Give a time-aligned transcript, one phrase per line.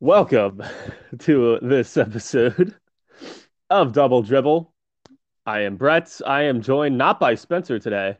[0.00, 0.62] Welcome
[1.20, 2.74] to this episode
[3.70, 4.72] of Double Dribble.
[5.46, 6.20] I am Brett.
[6.26, 8.18] I am joined not by Spencer today,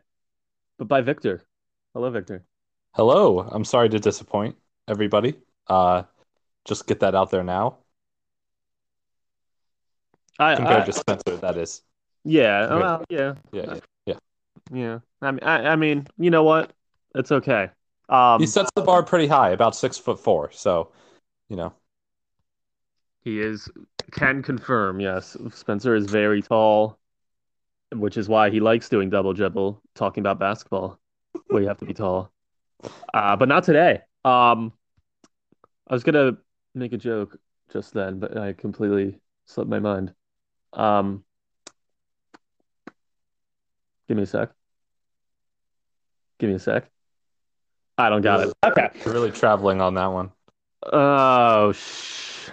[0.79, 1.43] but by Victor.
[1.95, 2.45] Hello, Victor.
[2.95, 3.41] Hello.
[3.41, 4.57] I'm sorry to disappoint
[4.89, 5.35] everybody.
[5.69, 6.05] Uh,
[6.65, 7.79] just get that out there now.
[10.39, 11.83] I, Compared I to Spencer, that is.
[12.25, 14.15] yeah, well, yeah, Yeah, yeah.
[14.73, 14.99] yeah.
[15.23, 16.73] I mean, I, I mean, you know what?
[17.15, 17.71] It's okay.
[18.09, 20.51] Um, He sets the bar pretty high, about six foot four.
[20.53, 20.91] So,
[21.49, 21.73] you know,
[23.23, 23.69] he is
[24.13, 25.01] can confirm.
[25.01, 26.99] Yes, Spencer is very tall,
[27.93, 30.99] which is why he likes doing double dribble, talking about basketball,
[31.49, 32.31] where you have to be tall.
[33.13, 34.01] Uh, but not today.
[34.25, 34.73] Um,
[35.89, 36.37] I was gonna
[36.75, 37.39] make a joke
[37.73, 40.15] just then, but I completely slipped my mind.
[40.73, 41.25] Um,
[44.09, 44.51] give me a sec.
[46.39, 46.91] Give me a sec.
[47.97, 48.53] I don't got it.
[48.65, 48.89] Okay.
[49.07, 50.33] we're really traveling on that one.
[50.93, 52.51] Oh, sh...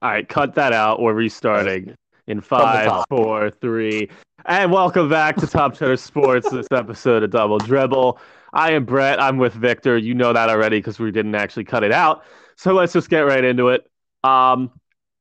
[0.00, 1.00] All right, cut that out.
[1.00, 1.94] We're restarting
[2.26, 4.08] in five, four, three.
[4.44, 8.18] And welcome back to Top Cheddar Sports, this episode of Double Dribble.
[8.52, 9.20] I am Brett.
[9.20, 9.96] I'm with Victor.
[9.96, 12.24] You know that already because we didn't actually cut it out.
[12.56, 13.88] So let's just get right into it.
[14.22, 14.70] Um,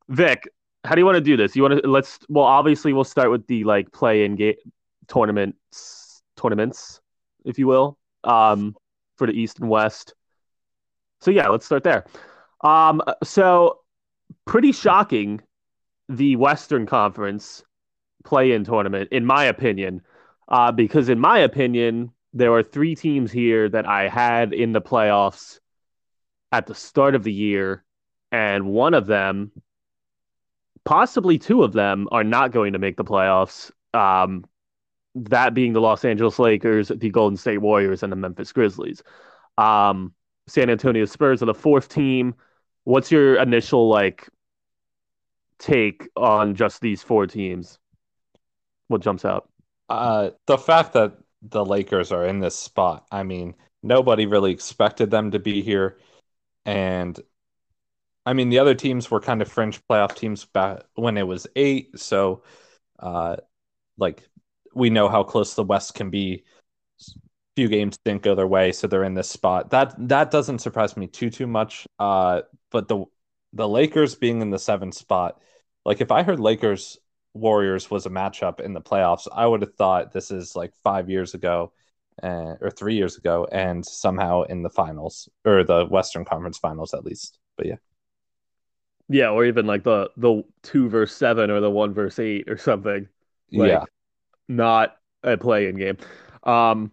[0.09, 0.47] Vic,
[0.84, 1.56] how do you want to do this?
[1.56, 4.56] You want to let's well, obviously we'll start with the like play in game
[5.08, 7.02] tournaments tournaments,
[7.45, 8.75] if you will, um,
[9.17, 10.13] for the East and West.
[11.22, 12.05] So yeah, let's start there.
[12.61, 13.80] Um, so
[14.45, 15.41] pretty shocking
[16.09, 17.63] the Western Conference
[18.23, 20.02] play-in tournament, in my opinion,
[20.47, 24.81] uh, because in my opinion, there are three teams here that I had in the
[24.81, 25.59] playoffs
[26.52, 27.83] at the start of the year,
[28.31, 29.52] and one of them,
[30.85, 33.72] possibly two of them, are not going to make the playoffs.
[33.94, 34.45] Um,
[35.16, 39.03] that being the Los Angeles Lakers, the Golden State Warriors, and the Memphis Grizzlies.
[39.58, 40.13] Um,
[40.47, 42.36] San Antonio Spurs are the fourth team.
[42.84, 44.28] What's your initial like
[45.59, 47.80] take on just these four teams?
[48.88, 49.50] What jumps out?
[49.90, 55.12] Uh, the fact that the Lakers are in this spot, I mean, nobody really expected
[55.12, 55.97] them to be here.
[56.66, 57.19] And
[58.25, 61.47] I mean, the other teams were kind of fringe playoff teams back when it was
[61.56, 61.97] eight.
[62.00, 62.44] So,
[63.00, 63.38] uh,
[63.97, 64.28] like,
[64.73, 66.44] we know how close the West can be.
[67.56, 69.72] Few games didn't go their way, so they're in this spot.
[69.72, 71.85] That that doesn't surprise me too too much.
[72.00, 72.41] Uh,
[72.72, 73.06] but the
[73.53, 75.41] the Lakers being in the seventh spot,
[75.85, 76.97] like if I heard Lakers
[77.34, 81.09] Warriors was a matchup in the playoffs, I would have thought this is like five
[81.09, 81.73] years ago,
[82.23, 86.94] uh, or three years ago, and somehow in the finals or the Western Conference Finals
[86.94, 87.38] at least.
[87.57, 87.75] But yeah,
[89.09, 92.57] Yeah, or even like the the two verse seven or the one verse eight or
[92.57, 93.07] something.
[93.53, 93.85] Like, yeah,
[94.47, 95.97] not a play-in game.
[96.44, 96.91] Um,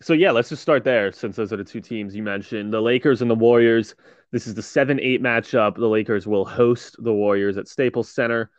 [0.00, 2.80] so yeah, let's just start there since those are the two teams you mentioned, the
[2.80, 3.94] Lakers and the Warriors.
[4.30, 5.76] This is the seven-eight matchup.
[5.76, 8.50] The Lakers will host the Warriors at Staples Center.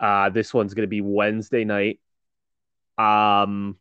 [0.00, 2.00] Uh, this one's going to be Wednesday night.
[2.98, 3.76] Um,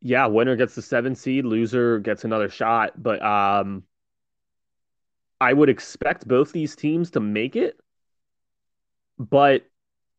[0.00, 3.02] yeah, winner gets the seven seed, loser gets another shot.
[3.02, 3.84] But um,
[5.40, 7.80] I would expect both these teams to make it,
[9.18, 9.64] but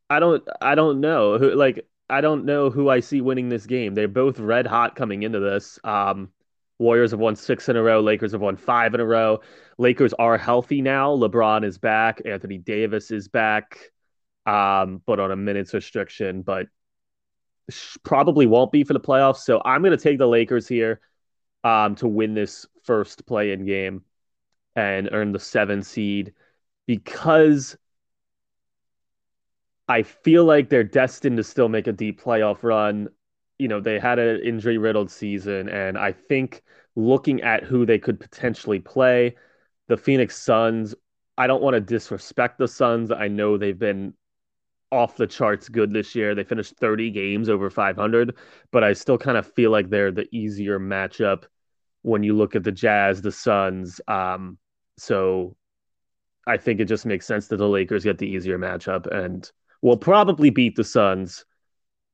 [0.10, 3.96] I don't, I don't know like I don't know who I see winning this game.
[3.96, 5.80] They're both red hot coming into this.
[5.84, 6.30] Um,
[6.78, 8.02] Warriors have won six in a row.
[8.02, 9.40] Lakers have won five in a row.
[9.78, 11.16] Lakers are healthy now.
[11.16, 12.22] LeBron is back.
[12.26, 13.92] Anthony Davis is back,
[14.46, 16.42] um, but on a minutes restriction.
[16.42, 16.68] But
[18.04, 19.38] probably won't be for the playoffs.
[19.38, 21.00] So I'm going to take the Lakers here
[21.64, 24.04] um, to win this first play-in game
[24.76, 26.34] and earn the seven seed
[26.86, 27.78] because
[29.88, 33.10] I feel like they're destined to still make a deep playoff run.
[33.60, 36.64] You know, they had an injury riddled season, and I think
[36.96, 39.36] looking at who they could potentially play,
[39.88, 40.96] the Phoenix Suns,
[41.38, 43.12] I don't want to disrespect the Suns.
[43.12, 44.14] I know they've been
[44.92, 46.36] off the charts good this year.
[46.36, 48.36] They finished 30 games over 500,
[48.72, 51.46] but I still kind of feel like they're the easier matchup
[52.02, 54.02] when you look at the Jazz, the Suns.
[54.08, 54.58] Um,
[54.98, 55.56] so
[56.48, 59.52] I think it just makes sense that the Lakers get the easier matchup and
[59.86, 61.46] will probably beat the Suns,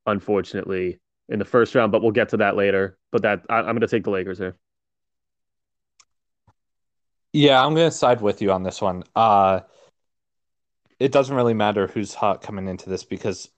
[0.06, 1.92] unfortunately, in the first round.
[1.92, 2.98] But we'll get to that later.
[3.12, 4.58] But that I, I'm going to take the Lakers here.
[7.34, 7.64] yeah.
[7.64, 9.04] I'm gonna side with you on this one.
[9.16, 9.62] Uh,
[11.00, 13.50] it doesn't really matter who's hot coming into this because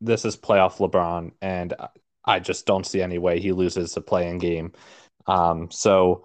[0.00, 1.88] this is playoff LeBron, and I-
[2.24, 4.72] I just don't see any way he loses a play-in game.
[5.26, 6.24] Um, so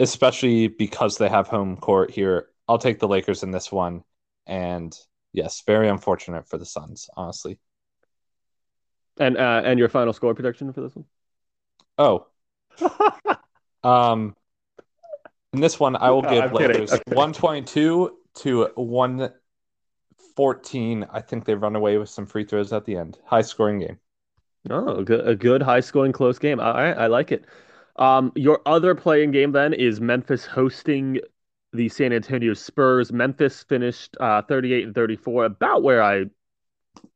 [0.00, 4.04] especially because they have home court here, I'll take the Lakers in this one.
[4.46, 4.96] And
[5.34, 7.58] yes, very unfortunate for the Suns, honestly.
[9.18, 11.04] And uh, and your final score prediction for this one?
[11.98, 12.26] Oh,
[13.84, 14.34] um,
[15.52, 16.52] In this one, I will No, give I'm.
[16.52, 17.14] Lakers I'm kidding.
[17.16, 21.06] 122 to 114.
[21.10, 23.18] I think they run away with some free throws at the end.
[23.24, 23.98] High scoring game.
[24.70, 26.58] Oh, a good, a good high scoring close game.
[26.60, 27.44] All right, I like it.
[27.96, 31.20] Um, your other play-in game then is Memphis hosting
[31.74, 33.12] the San Antonio Spurs.
[33.12, 36.24] Memphis finished uh, 38 and 34, about where I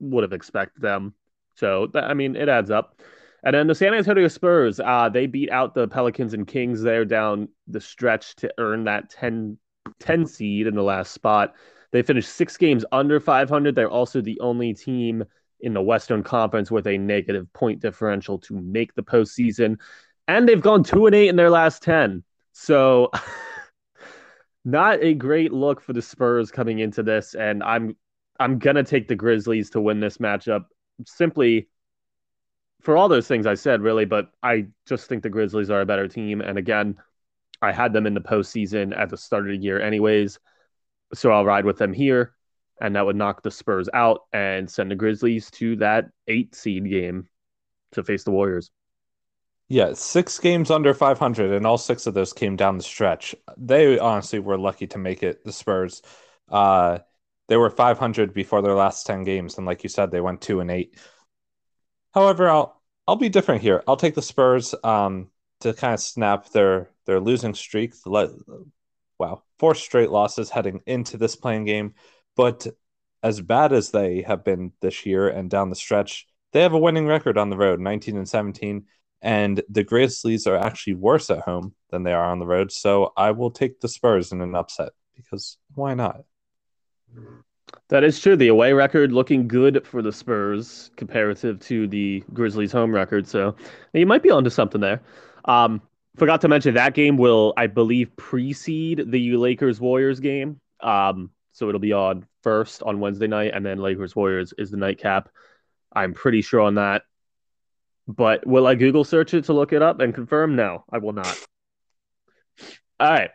[0.01, 1.15] would have expected them.
[1.55, 3.01] So, I mean, it adds up.
[3.45, 7.05] And then the San Antonio Spurs, uh, they beat out the Pelicans and Kings there
[7.05, 9.57] down the stretch to earn that 10,
[10.01, 11.55] 10 seed in the last spot.
[11.93, 13.75] They finished six games under 500.
[13.75, 15.25] They're also the only team
[15.61, 19.79] in the Western Conference with a negative point differential to make the postseason.
[20.27, 22.25] And they've gone two and eight in their last 10.
[22.53, 23.11] So,
[24.65, 27.35] not a great look for the Spurs coming into this.
[27.35, 27.97] And I'm
[28.41, 30.67] I'm gonna take the Grizzlies to win this matchup
[31.07, 31.69] simply
[32.83, 34.05] for all those things I said, really.
[34.05, 36.41] But I just think the Grizzlies are a better team.
[36.41, 36.97] And again,
[37.61, 40.39] I had them in the postseason at the start of the year, anyways.
[41.15, 42.35] So I'll ride with them here,
[42.81, 46.89] and that would knock the Spurs out and send the Grizzlies to that eight seed
[46.89, 47.29] game
[47.93, 48.71] to face the Warriors.
[49.69, 53.35] Yeah, six games under 500, and all six of those came down the stretch.
[53.59, 56.01] They honestly were lucky to make it, the Spurs.
[56.49, 57.01] Uh,
[57.49, 60.61] they were 500 before their last 10 games, and like you said, they went two
[60.61, 60.97] and eight.
[62.15, 63.83] However, I'll I'll be different here.
[63.87, 65.29] I'll take the Spurs um,
[65.61, 67.95] to kind of snap their their losing streak.
[68.07, 71.95] Wow, four straight losses heading into this play-in game.
[72.37, 72.67] But
[73.23, 76.79] as bad as they have been this year and down the stretch, they have a
[76.79, 78.87] winning record on the road, 19 and 17
[79.21, 82.71] and the Grizzlies are actually worse at home than they are on the road.
[82.71, 86.23] So I will take the Spurs in an upset because why not?
[87.89, 88.37] That is true.
[88.37, 93.27] The away record looking good for the Spurs comparative to the Grizzlies home record.
[93.27, 93.57] So
[93.93, 95.01] you might be onto something there.
[95.47, 95.81] Um,
[96.17, 100.61] forgot to mention that game will, I believe, precede the Lakers Warriors game.
[100.81, 104.77] Um, so it'll be on first on Wednesday night, and then Lakers Warriors is the
[104.77, 105.29] nightcap.
[105.93, 107.03] I'm pretty sure on that.
[108.09, 110.57] But will I Google search it to look it up and confirm?
[110.57, 111.39] No, I will not.
[112.99, 113.31] All right.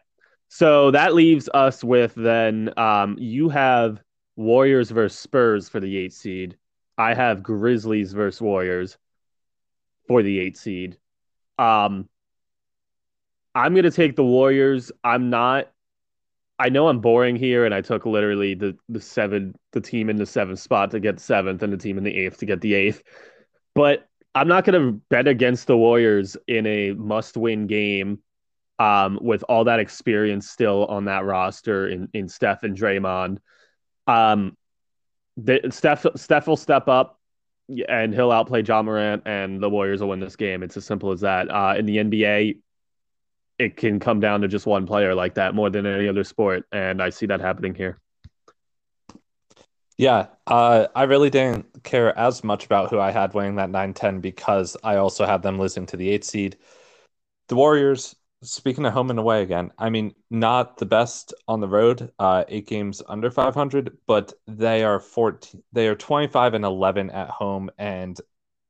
[0.50, 4.02] So that leaves us with then um, you have
[4.36, 6.58] Warriors versus Spurs for the eight seed.
[6.98, 8.98] I have Grizzlies versus Warriors
[10.08, 10.98] for the eight seed.
[11.58, 12.10] Um,
[13.56, 14.92] I'm gonna take the Warriors.
[15.04, 15.70] I'm not.
[16.60, 20.18] I know I'm boring here, and I took literally the the seven, the team in
[20.18, 22.74] the seventh spot to get seventh, and the team in the eighth to get the
[22.74, 23.04] eighth.
[23.76, 28.20] But I'm not gonna bet against the Warriors in a must-win game
[28.80, 33.38] um, with all that experience still on that roster in, in Steph and Draymond.
[34.08, 34.58] Um,
[35.38, 37.20] the, Steph Steph will step up
[37.88, 40.64] and he'll outplay Ja Morant, and the Warriors will win this game.
[40.64, 41.50] It's as simple as that.
[41.50, 42.58] Uh, in the NBA,
[43.60, 46.66] it can come down to just one player like that more than any other sport,
[46.72, 48.00] and I see that happening here.
[49.98, 53.94] Yeah, uh, I really didn't care as much about who I had winning that 9
[53.94, 56.58] 10 because I also had them losing to the eight seed.
[57.48, 61.68] The Warriors, speaking of home and away again, I mean, not the best on the
[61.68, 67.10] road, uh, eight games under 500, but they are 14, they are 25 and 11
[67.12, 67.70] at home.
[67.78, 68.20] And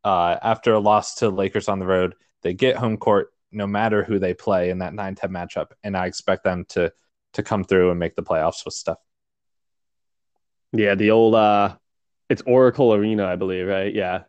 [0.03, 4.03] uh, after a loss to Lakers on the road, they get home court no matter
[4.03, 5.67] who they play in that 9 10 matchup.
[5.83, 6.91] And I expect them to,
[7.33, 8.97] to come through and make the playoffs with stuff.
[10.73, 11.75] Yeah, the old uh
[12.29, 13.93] it's Oracle Arena, I believe, right?
[13.93, 14.23] Yeah.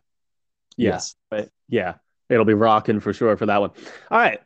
[0.77, 0.91] Yeah.
[0.91, 1.15] Yes.
[1.29, 1.95] But yeah,
[2.29, 3.71] it'll be rocking for sure for that one.
[4.11, 4.39] All right.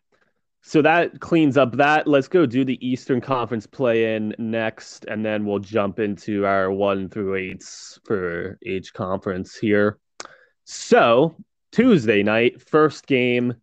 [0.61, 2.05] So that cleans up that.
[2.05, 6.69] Let's go do the Eastern Conference play in next, and then we'll jump into our
[6.69, 9.99] one through eights for each conference here.
[10.65, 11.35] So
[11.71, 13.55] Tuesday night, first game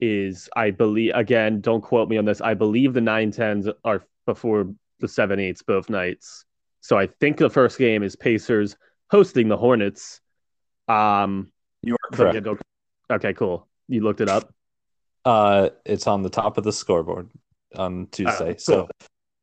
[0.00, 2.40] is, I believe, again, don't quote me on this.
[2.40, 6.46] I believe the nine tens are before the seven eights both nights.
[6.80, 8.76] So I think the first game is Pacers
[9.10, 10.20] hosting the Hornets.
[10.88, 12.46] Um, You are correct.
[13.10, 13.68] okay, cool.
[13.88, 14.52] You looked it up.
[15.24, 17.30] Uh, it's on the top of the scoreboard
[17.76, 18.52] on Tuesday.
[18.52, 18.90] Oh, So cool.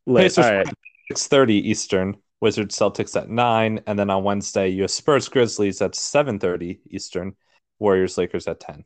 [0.07, 0.23] Lit.
[0.23, 0.67] Pacers All right.
[1.09, 5.81] six thirty Eastern, Wizards Celtics at nine, and then on Wednesday you have Spurs Grizzlies
[5.81, 7.35] at seven thirty Eastern,
[7.79, 8.83] Warriors Lakers at ten.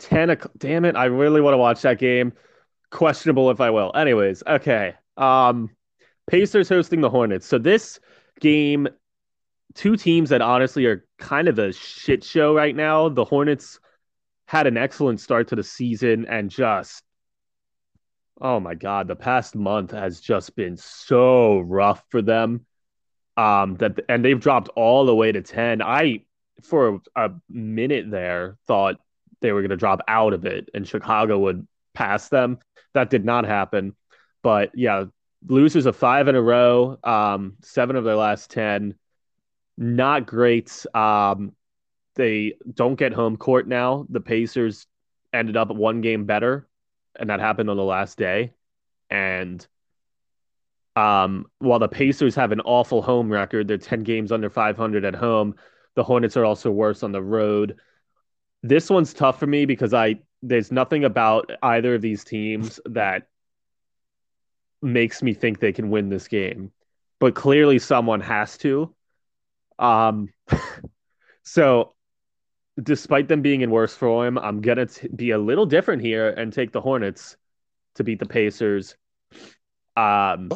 [0.00, 0.52] 10 o'clock.
[0.56, 0.96] Damn it.
[0.96, 2.32] I really want to watch that game.
[2.90, 3.92] Questionable if I will.
[3.94, 4.94] Anyways, okay.
[5.18, 5.68] Um,
[6.30, 7.44] Pacers hosting the Hornets.
[7.44, 7.98] So this
[8.38, 8.86] game,
[9.74, 13.08] two teams that honestly are kind of a shit show right now.
[13.08, 13.80] The Hornets
[14.46, 17.02] had an excellent start to the season and just,
[18.40, 22.64] oh my God, the past month has just been so rough for them.
[23.36, 25.82] Um, that and they've dropped all the way to 10.
[25.82, 26.20] I,
[26.62, 29.00] for a minute there, thought
[29.40, 32.58] they were going to drop out of it and Chicago would pass them.
[32.94, 33.96] That did not happen.
[34.44, 35.06] but yeah,
[35.46, 38.94] losers of five in a row, um, seven of their last 10.
[39.76, 40.84] Not great.
[40.94, 41.52] Um,
[42.14, 44.06] they don't get home court now.
[44.10, 44.86] The Pacers
[45.32, 46.68] ended up one game better,
[47.18, 48.52] and that happened on the last day.
[49.08, 49.66] And
[50.96, 55.14] um, while the Pacers have an awful home record, they're 10 games under 500 at
[55.14, 55.54] home.
[55.94, 57.76] The Hornets are also worse on the road.
[58.62, 63.28] This one's tough for me because I there's nothing about either of these teams that
[64.82, 66.72] makes me think they can win this game.
[67.18, 68.94] But clearly someone has to.
[69.78, 70.28] Um
[71.42, 71.94] so
[72.82, 76.52] despite them being in worse form, I'm gonna t- be a little different here and
[76.52, 77.36] take the Hornets
[77.96, 78.96] to beat the Pacers.
[79.96, 80.50] Um,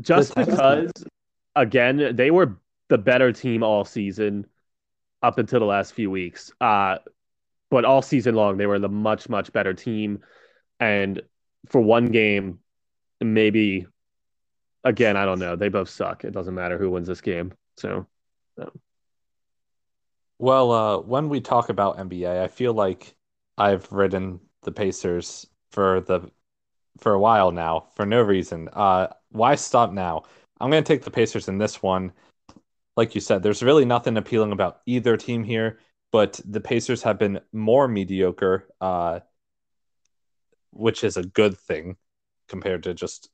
[0.00, 0.90] just because,
[1.54, 4.46] again, they were the better team all season
[5.22, 6.52] up until the last few weeks.
[6.60, 6.98] Uh,
[7.70, 10.20] but all season long, they were the much much better team,
[10.80, 11.22] and
[11.68, 12.58] for one game,
[13.20, 13.86] maybe.
[14.84, 15.56] Again, I don't know.
[15.56, 16.24] They both suck.
[16.24, 17.52] It doesn't matter who wins this game.
[17.78, 18.06] So.
[20.38, 23.14] Well, uh, when we talk about NBA, I feel like
[23.56, 26.30] I've ridden the Pacers for the
[26.98, 28.68] for a while now for no reason.
[28.72, 30.24] Uh, why stop now?
[30.60, 32.12] I'm going to take the Pacers in this one.
[32.96, 35.80] Like you said, there's really nothing appealing about either team here,
[36.12, 39.20] but the Pacers have been more mediocre, uh,
[40.70, 41.96] which is a good thing
[42.48, 43.30] compared to just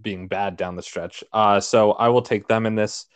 [0.00, 1.24] being bad down the stretch.
[1.32, 3.06] Uh, so I will take them in this.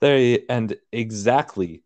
[0.00, 1.82] They end exactly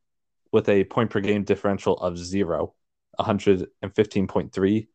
[0.52, 2.74] with a point per game differential of zero,
[3.20, 4.88] 115.3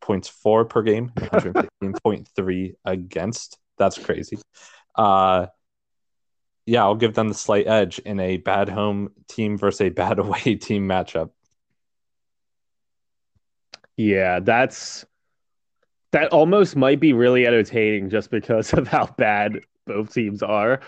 [0.00, 3.58] points for per game, 115.3 against.
[3.78, 4.38] That's crazy.
[4.94, 5.46] Uh,
[6.66, 10.18] yeah, I'll give them the slight edge in a bad home team versus a bad
[10.20, 11.30] away team matchup.
[13.96, 15.04] Yeah, that's
[16.12, 20.80] that almost might be really entertaining just because of how bad both teams are.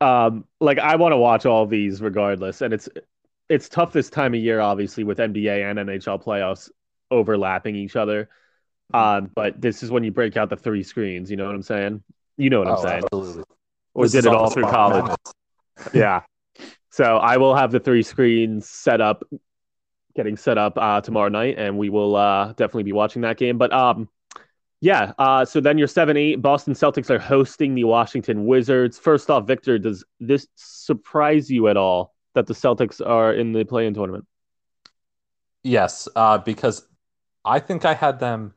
[0.00, 2.88] Um, like I want to watch all these regardless, and it's
[3.48, 6.70] it's tough this time of year, obviously, with NBA and NHL playoffs
[7.10, 8.28] overlapping each other.
[8.94, 11.30] Um, but this is when you break out the three screens.
[11.30, 12.02] You know what I'm saying?
[12.36, 13.02] You know what I'm oh, saying?
[13.04, 13.44] Absolutely.
[13.94, 15.16] Or this did it all through college?
[15.92, 16.22] yeah.
[16.90, 19.22] So I will have the three screens set up,
[20.16, 23.58] getting set up uh, tomorrow night, and we will uh, definitely be watching that game.
[23.58, 24.08] But um,
[24.80, 25.12] yeah.
[25.18, 28.98] Uh, so then you're seven eight Boston Celtics are hosting the Washington Wizards.
[28.98, 33.64] First off, Victor, does this surprise you at all that the Celtics are in the
[33.64, 34.26] play-in tournament?
[35.62, 36.86] Yes, uh, because
[37.44, 38.54] I think I had them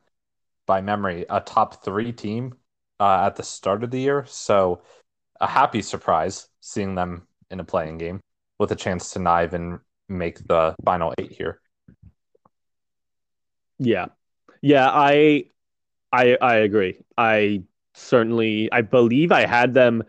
[0.66, 2.54] by memory a top three team
[2.98, 4.24] uh, at the start of the year.
[4.26, 4.82] So
[5.40, 8.20] a happy surprise seeing them in a play-in game
[8.58, 11.60] with a chance to not even make the final eight here.
[13.78, 14.06] Yeah.
[14.62, 15.50] Yeah, I
[16.14, 16.98] I I agree.
[17.18, 17.62] I
[17.94, 20.02] certainly I believe I had them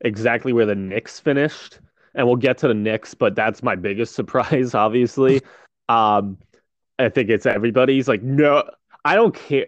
[0.00, 1.80] exactly where the Knicks finished,
[2.14, 5.42] and we'll get to the Knicks, but that's my biggest surprise, obviously.
[5.88, 6.38] um,
[6.98, 8.64] I think it's everybody's like, no,
[9.04, 9.66] I don't care.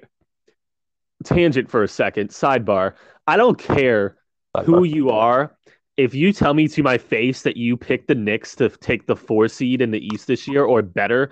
[1.25, 2.95] Tangent for a second, sidebar.
[3.27, 4.19] I don't care
[4.57, 4.65] sidebar.
[4.67, 5.57] who you are.
[5.97, 9.17] If you tell me to my face that you picked the Knicks to take the
[9.17, 11.31] four seed in the East this year or better,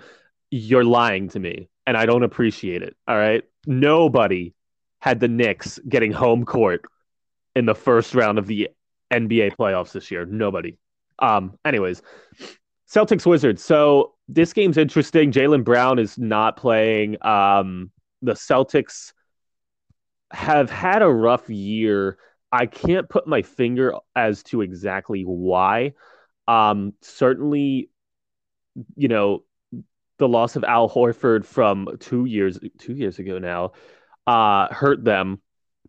[0.51, 2.95] you're lying to me, and I don't appreciate it.
[3.07, 4.53] All right nobody
[4.99, 6.83] had the Knicks getting home court
[7.55, 8.69] in the first round of the
[9.11, 10.25] NBA playoffs this year.
[10.25, 10.77] Nobody.
[11.19, 12.01] Um, anyways,
[12.89, 13.63] Celtics Wizards.
[13.63, 15.31] So this game's interesting.
[15.31, 17.17] Jaylen Brown is not playing.
[17.25, 19.13] Um, the Celtics
[20.31, 22.17] have had a rough year.
[22.51, 25.93] I can't put my finger as to exactly why.
[26.47, 27.89] Um, certainly,
[28.95, 29.43] you know,
[30.19, 33.71] the loss of Al Horford from two years two years ago now
[34.27, 35.41] uh, hurt them,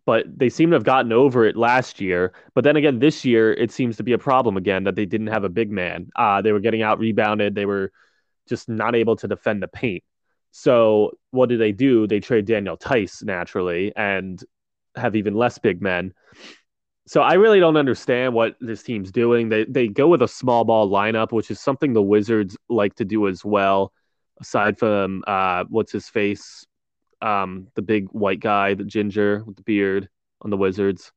[0.05, 2.33] but they seem to have gotten over it last year.
[2.53, 5.27] But then again, this year it seems to be a problem again that they didn't
[5.27, 6.09] have a big man.
[6.15, 7.55] Uh, they were getting out rebounded.
[7.55, 7.91] They were
[8.47, 10.03] just not able to defend the paint.
[10.51, 12.07] So what do they do?
[12.07, 14.41] They trade Daniel Theis naturally and
[14.95, 16.13] have even less big men.
[17.07, 19.49] So I really don't understand what this team's doing.
[19.49, 23.05] They they go with a small ball lineup, which is something the Wizards like to
[23.05, 23.91] do as well
[24.39, 26.65] aside from uh, what's his face,
[27.21, 30.09] um, the big white guy, the ginger with the beard
[30.41, 31.11] on the Wizards.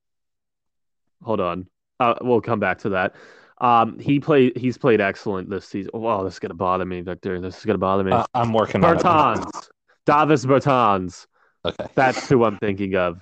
[1.22, 1.66] Hold on,
[2.00, 3.14] uh, we'll come back to that.
[3.60, 4.56] Um, he played.
[4.56, 5.90] He's played excellent this season.
[5.94, 7.40] Oh, this is gonna bother me, Victor.
[7.40, 8.12] This is gonna bother me.
[8.12, 9.68] Uh, I'm working Bertans, on it.
[10.06, 11.26] Davis Bertans.
[11.64, 13.20] Okay, that's who I'm thinking of.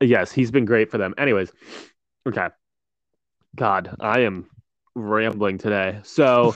[0.00, 1.14] Yes, he's been great for them.
[1.18, 1.50] Anyways,
[2.28, 2.48] okay.
[3.54, 4.48] God, I am
[4.94, 6.00] rambling today.
[6.04, 6.54] So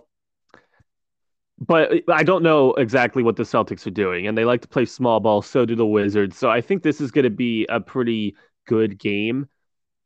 [1.59, 4.85] but I don't know exactly what the Celtics are doing, and they like to play
[4.85, 5.41] small ball.
[5.43, 6.37] So do the Wizards.
[6.37, 8.37] So I think this is going to be a pretty
[8.67, 9.49] good game.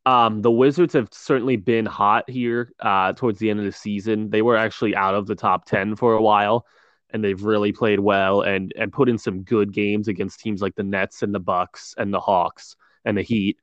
[0.05, 4.29] Um, the Wizards have certainly been hot here uh, towards the end of the season.
[4.29, 6.65] They were actually out of the top ten for a while,
[7.09, 10.75] and they've really played well and and put in some good games against teams like
[10.75, 13.57] the Nets and the Bucks and the Hawks and the Heat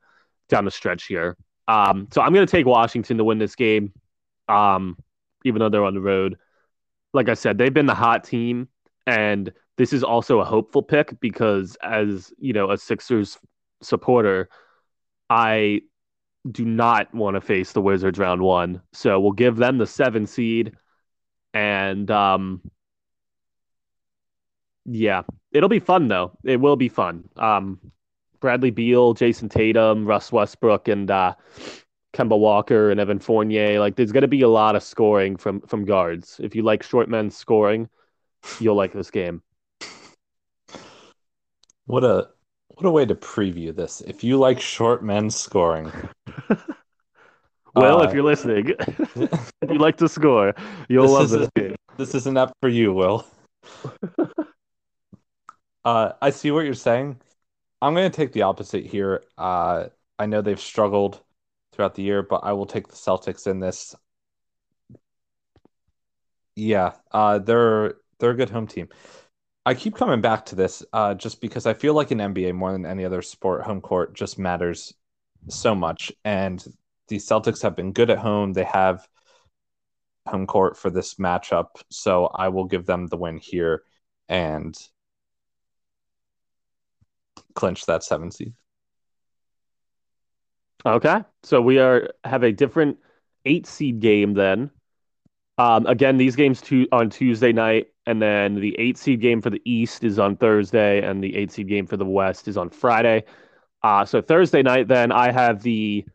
[0.47, 1.35] down the stretch here.
[1.67, 3.93] Um, so I'm going to take Washington to win this game,
[4.47, 4.97] um,
[5.43, 6.37] even though they're on the road
[7.13, 8.67] like I said, they've been the hot team,
[9.07, 13.37] and this is also a hopeful pick because, as you know, a Sixers
[13.81, 14.49] supporter,
[15.29, 15.81] I
[16.49, 18.81] do not want to face the Wizards round one.
[18.93, 20.73] So we'll give them the seven seed,
[21.53, 22.61] and um,
[24.85, 26.37] yeah, it'll be fun though.
[26.43, 27.29] It will be fun.
[27.35, 27.79] Um,
[28.39, 31.35] Bradley Beal, Jayson Tatum, Russ Westbrook, and uh,
[32.13, 33.79] Kemba Walker and Evan Fournier.
[33.79, 36.39] Like there's going to be a lot of scoring from from guards.
[36.41, 37.89] If you like short men scoring,
[38.59, 39.41] you'll like this game.
[41.85, 42.29] What a
[42.67, 44.01] what a way to preview this.
[44.01, 45.91] If you like short men scoring.
[47.75, 48.73] well, uh, if you're listening,
[49.15, 50.53] if you like to score,
[50.87, 51.75] you'll this love this game.
[51.97, 53.25] This is an app for you, Will.
[55.83, 57.19] uh, I see what you're saying.
[57.81, 59.23] I'm going to take the opposite here.
[59.37, 59.87] Uh,
[60.17, 61.21] I know they've struggled
[61.79, 63.95] throughout the year, but I will take the Celtics in this.
[66.57, 68.89] Yeah, uh, they're they're a good home team.
[69.65, 72.73] I keep coming back to this uh, just because I feel like in NBA more
[72.73, 74.93] than any other sport, home court just matters
[75.47, 76.11] so much.
[76.25, 76.61] And
[77.07, 78.51] the Celtics have been good at home.
[78.51, 79.07] They have
[80.27, 83.83] home court for this matchup, so I will give them the win here
[84.27, 84.77] and
[87.55, 88.53] clinch that seven seed.
[90.85, 92.97] Okay, so we are have a different
[93.45, 94.71] eight seed game then.
[95.57, 99.49] Um, again, these games two on Tuesday night, and then the eight seed game for
[99.49, 102.69] the East is on Thursday, and the eight seed game for the West is on
[102.69, 103.25] Friday.
[103.83, 106.05] Uh, so Thursday night, then I have the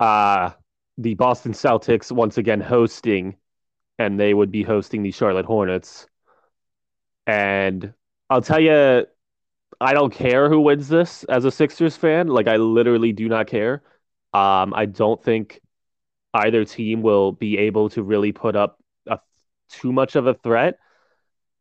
[0.00, 0.50] uh,
[0.98, 3.36] the Boston Celtics once again hosting,
[3.98, 6.08] and they would be hosting the Charlotte Hornets.
[7.26, 7.94] And
[8.28, 9.06] I'll tell you,
[9.80, 12.28] I don't care who wins this as a Sixers fan.
[12.28, 13.82] Like I literally do not care.
[14.32, 15.60] Um, I don't think
[16.34, 19.18] either team will be able to really put up a,
[19.68, 20.78] too much of a threat.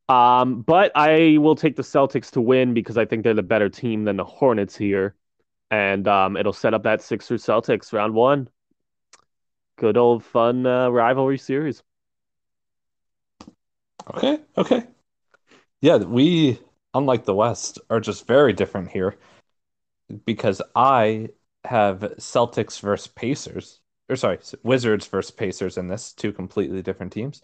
[0.07, 3.69] Um, but I will take the Celtics to win because I think they're the better
[3.69, 5.15] team than the Hornets here,
[5.69, 8.49] and um, it'll set up that Sixers Celtics round one.
[9.77, 11.83] Good old fun uh, rivalry series.
[14.15, 14.39] Okay.
[14.57, 14.83] Okay.
[15.81, 16.59] Yeah, we
[16.93, 19.15] unlike the West, are just very different here
[20.25, 21.29] because I
[21.65, 27.41] have Celtics versus Pacers, or sorry, Wizards versus Pacers in this, two completely different teams.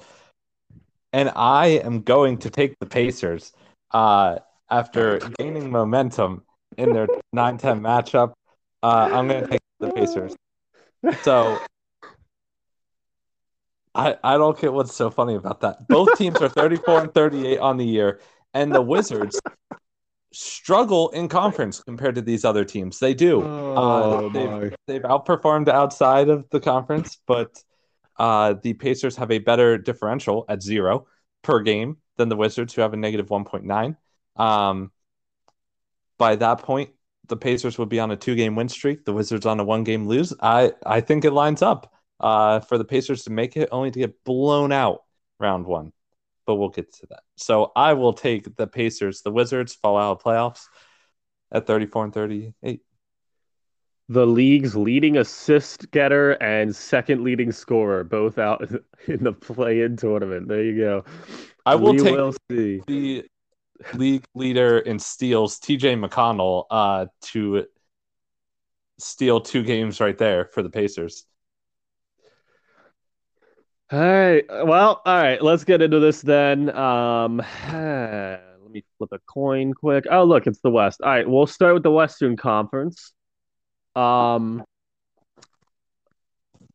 [1.13, 3.53] And I am going to take the Pacers
[3.91, 6.43] uh, after gaining momentum
[6.77, 8.34] in their 9 10 matchup.
[8.84, 10.36] Uh, I'm going to take the Pacers.
[11.21, 11.60] So
[13.93, 15.88] I, I don't get what's so funny about that.
[15.88, 18.19] Both teams are 34 and 38 on the year
[18.55, 19.39] and the Wizards
[20.31, 22.97] struggle in conference compared to these other teams.
[22.97, 23.43] They do.
[23.43, 27.61] Oh, uh, they've, they've, outperformed outside of the conference, but
[28.17, 31.05] uh, the Pacers have a better differential at zero
[31.43, 33.97] per game than the Wizards, who have a negative 1.9.
[34.41, 34.91] Um,
[36.17, 36.91] by that point,
[37.27, 39.83] the Pacers would be on a two game win streak, the Wizards on a one
[39.83, 40.33] game lose.
[40.41, 43.99] I, I think it lines up uh, for the Pacers to make it, only to
[43.99, 45.03] get blown out
[45.39, 45.91] round one
[46.45, 47.21] but we'll get to that.
[47.36, 49.21] So I will take the Pacers.
[49.21, 50.65] The Wizards fall out of playoffs
[51.51, 52.81] at 34 and 38.
[54.08, 58.62] The league's leading assist getter and second leading scorer, both out
[59.08, 60.47] in the play-in tournament.
[60.47, 61.05] There you go.
[61.65, 62.81] I will we take will see.
[62.86, 63.25] the
[63.95, 67.65] league leader in steals, TJ McConnell, uh, to
[68.99, 71.25] steal two games right there for the Pacers.
[73.91, 74.43] All right.
[74.50, 75.41] Well, all right.
[75.41, 76.76] Let's get into this then.
[76.76, 80.06] Um, let me flip a coin quick.
[80.10, 81.02] Oh, look, it's the West.
[81.02, 81.28] All right.
[81.28, 83.13] We'll start with the Western Conference.
[83.95, 84.63] Um,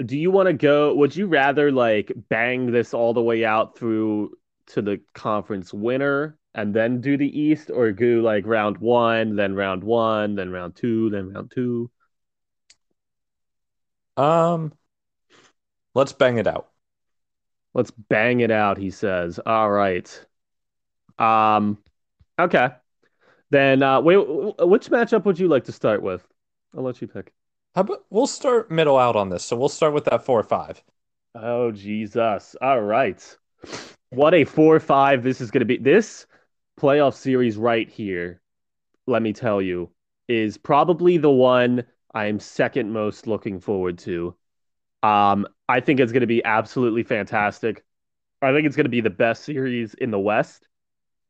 [0.05, 0.95] do you want to go?
[0.95, 4.37] Would you rather like bang this all the way out through
[4.69, 9.55] to the conference winner and then do the East, or go like round one, then
[9.55, 11.91] round one, then round two, then round two?
[14.17, 14.73] Um,
[15.95, 16.70] let's bang it out.
[17.75, 19.41] Let's bang it out, he says.
[19.45, 20.27] All right.
[21.19, 21.79] Um
[22.39, 22.71] okay.
[23.51, 26.27] Then uh wait which matchup would you like to start with?
[26.77, 27.33] I'll let you pick.
[27.75, 29.45] How about we'll start middle out on this.
[29.45, 30.83] So we'll start with that four or five.
[31.35, 32.57] Oh Jesus.
[32.61, 33.37] All right.
[34.11, 35.79] What a 4 or 5 this is going to be.
[35.79, 36.27] This
[36.81, 38.41] playoff series right here,
[39.07, 39.91] let me tell you,
[40.29, 44.35] is probably the one I am second most looking forward to.
[45.05, 47.85] Um, I think it's going to be absolutely fantastic.
[48.43, 50.67] I think it's going to be the best series in the West.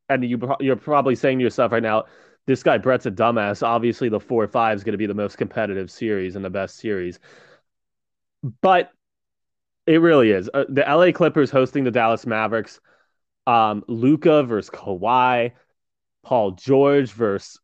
[0.08, 2.04] And you, you're probably saying to yourself right now,
[2.46, 3.62] this guy Brett's a dumbass.
[3.62, 6.78] Obviously, the four five is going to be the most competitive series and the best
[6.78, 7.20] series.
[8.62, 8.90] But
[9.86, 10.48] it really is.
[10.52, 12.80] Uh, the LA Clippers hosting the Dallas Mavericks.
[13.46, 15.52] Um, Luka versus Kawhi,
[16.22, 17.60] Paul George versus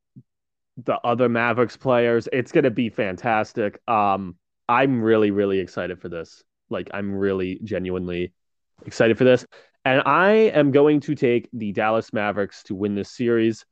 [0.76, 2.28] the other Mavericks players.
[2.32, 3.80] It's going to be fantastic.
[3.88, 4.36] Um,
[4.68, 6.44] I'm really, really excited for this.
[6.70, 8.32] Like, I'm really genuinely
[8.84, 9.46] excited for this.
[9.84, 13.64] And I am going to take the Dallas Mavericks to win this series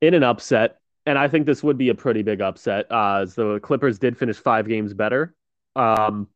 [0.00, 0.78] in an upset.
[1.06, 2.86] And I think this would be a pretty big upset.
[2.90, 5.34] Uh, as the Clippers did finish five games better.
[5.76, 6.28] Um,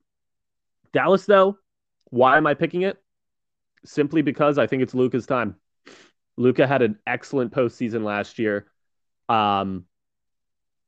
[0.92, 1.58] Dallas, though,
[2.10, 3.02] why am I picking it?
[3.84, 5.56] Simply because I think it's Luka's time.
[6.36, 8.66] Luka had an excellent postseason last year.
[9.28, 9.84] Um,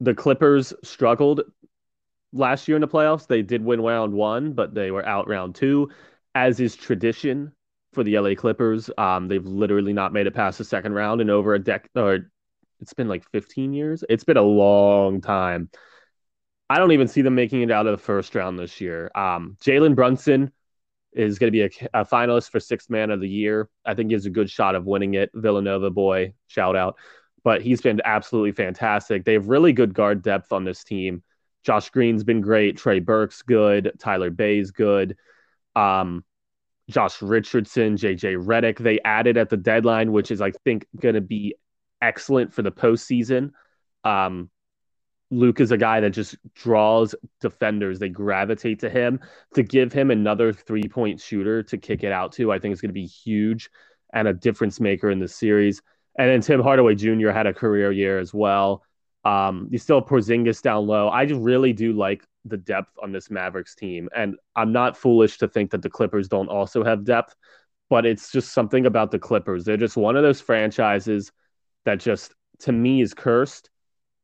[0.01, 1.43] the Clippers struggled
[2.37, 3.27] last year in the playoffs.
[3.27, 5.91] They did win round one, but they were out round two,
[6.35, 7.53] as is tradition
[7.93, 8.91] for the LA Clippers.
[8.99, 12.31] Um, they've literally not made it past the second round in over a decade, or
[12.81, 14.05] it's been like 15 years.
[14.09, 15.71] It's been a long time.
[16.69, 19.11] I don't even see them making it out of the first round this year.
[19.15, 20.53] Um, Jalen Brunson
[21.13, 23.71] is going to be a, a, finalist for sixth man of the year.
[23.85, 25.31] I think he has a good shot of winning it.
[25.33, 26.97] Villanova boy, shout out.
[27.45, 29.25] But he's been absolutely fantastic.
[29.25, 31.23] They have really good guard depth on this team.
[31.67, 32.77] Josh Green's been great.
[32.77, 33.91] Trey Burke's good.
[33.99, 35.17] Tyler Bey's good.
[35.75, 36.25] Um,
[36.89, 41.21] Josh Richardson, JJ Redick, they added at the deadline, which is, I think, going to
[41.21, 41.57] be
[42.01, 43.51] excellent for the postseason.
[44.05, 44.49] Um,
[45.33, 47.99] Luke is a guy that just draws defenders.
[47.99, 49.19] They gravitate to him.
[49.55, 52.81] To give him another three point shooter to kick it out to, I think is
[52.81, 53.71] going to be huge
[54.13, 55.83] and a difference maker in the series.
[56.17, 57.31] And then Tim Hardaway Jr.
[57.31, 58.85] had a career year as well.
[59.27, 61.09] Um, you still have Porzingis down low.
[61.09, 64.09] I just really do like the depth on this Mavericks team.
[64.15, 67.35] And I'm not foolish to think that the Clippers don't also have depth,
[67.91, 69.65] but it's just something about the Clippers.
[69.65, 71.33] They're just one of those franchises
[71.85, 73.69] that just, to me, is cursed.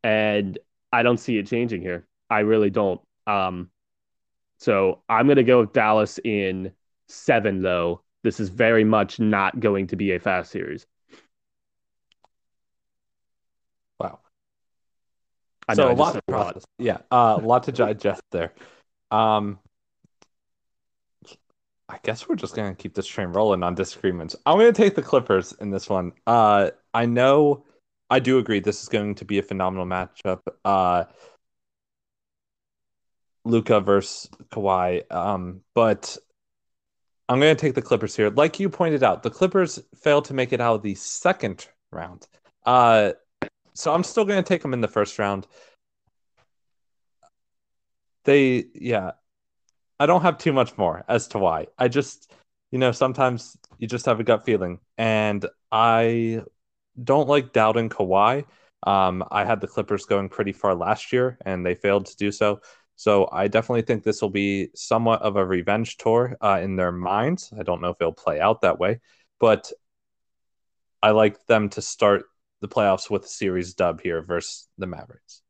[0.04, 0.56] And
[0.92, 2.06] I don't see it changing here.
[2.30, 3.00] I really don't.
[3.26, 3.70] Um,
[4.58, 6.70] so I'm going to go with Dallas in
[7.08, 8.02] seven, though.
[8.22, 10.86] This is very much not going to be a fast series.
[13.98, 14.20] Wow.
[15.68, 16.64] I so know, a lot to process.
[16.78, 18.52] Yeah, uh, a lot to digest there.
[19.10, 19.58] Um,
[21.88, 24.34] I guess we're just gonna keep this train rolling on disagreements.
[24.46, 26.12] I'm gonna take the Clippers in this one.
[26.26, 27.64] Uh, I know
[28.12, 30.40] I do agree this is going to be a phenomenal matchup.
[30.64, 31.04] Uh,
[33.44, 35.10] Luka versus Kawhi.
[35.10, 36.16] Um, but
[37.28, 38.28] I'm going to take the Clippers here.
[38.28, 42.26] Like you pointed out, the Clippers failed to make it out of the second round.
[42.66, 43.12] Uh,
[43.74, 45.46] so I'm still going to take them in the first round.
[48.24, 49.12] They, yeah,
[49.98, 51.66] I don't have too much more as to why.
[51.78, 52.32] I just,
[52.70, 54.78] you know, sometimes you just have a gut feeling.
[54.98, 56.42] And I
[57.02, 58.44] don't like doubting Kawhi.
[58.84, 62.32] Um, I had the Clippers going pretty far last year, and they failed to do
[62.32, 62.60] so.
[62.96, 66.92] So I definitely think this will be somewhat of a revenge tour uh, in their
[66.92, 67.52] minds.
[67.58, 69.00] I don't know if it'll play out that way,
[69.40, 69.72] but
[71.02, 72.24] I like them to start
[72.62, 75.42] the playoffs with a series dub here versus the Mavericks.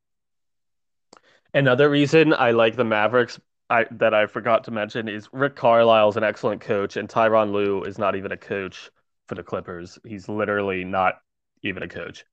[1.55, 3.39] Another reason I like the Mavericks
[3.71, 7.53] I, that I forgot to mention is Rick Carlisle is an excellent coach, and Tyronn
[7.53, 8.91] Lue is not even a coach
[9.29, 9.99] for the Clippers.
[10.05, 11.19] He's literally not
[11.63, 12.25] even a coach.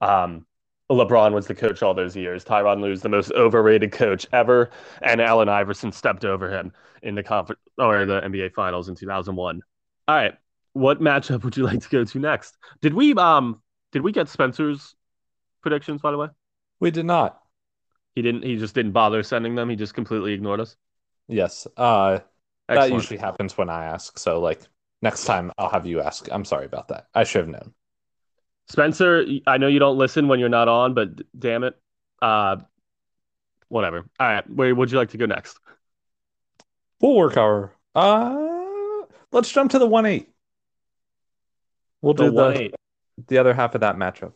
[0.00, 0.46] Um,
[0.90, 2.44] LeBron was the coach all those years.
[2.44, 4.70] Tyronn Lue's the most overrated coach ever,
[5.02, 9.60] and Allen Iverson stepped over him in the conference or the NBA Finals in 2001.
[10.08, 10.34] All right,
[10.72, 12.56] what matchup would you like to go to next?
[12.80, 13.60] Did we um
[13.92, 14.94] did we get Spencer's
[15.62, 16.28] predictions by the way?
[16.80, 17.40] We did not.
[18.14, 18.42] He didn't.
[18.42, 19.68] He just didn't bother sending them.
[19.68, 20.76] He just completely ignored us.
[21.28, 21.66] Yes.
[21.76, 22.20] Uh,
[22.68, 24.18] that usually happens when I ask.
[24.18, 24.60] So like
[25.02, 26.28] next time I'll have you ask.
[26.30, 27.06] I'm sorry about that.
[27.14, 27.74] I should have known.
[28.68, 31.74] Spencer, I know you don't listen when you're not on, but damn it.
[32.20, 32.56] Uh,
[33.68, 34.04] whatever.
[34.20, 34.48] All right.
[34.50, 35.58] Where would you like to go next?
[37.00, 37.72] We'll work our.
[37.94, 40.28] Uh, let's jump to the one eight.
[42.02, 42.74] We'll the do the eight.
[43.26, 44.32] The other half of that matchup.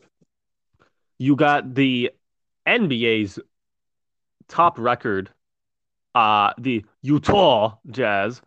[1.19, 2.11] You got the
[2.67, 3.39] NBA's
[4.49, 5.31] top record,
[6.15, 8.43] uh, the Utah Jazz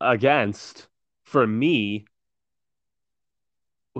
[0.00, 0.88] against
[1.24, 2.06] for me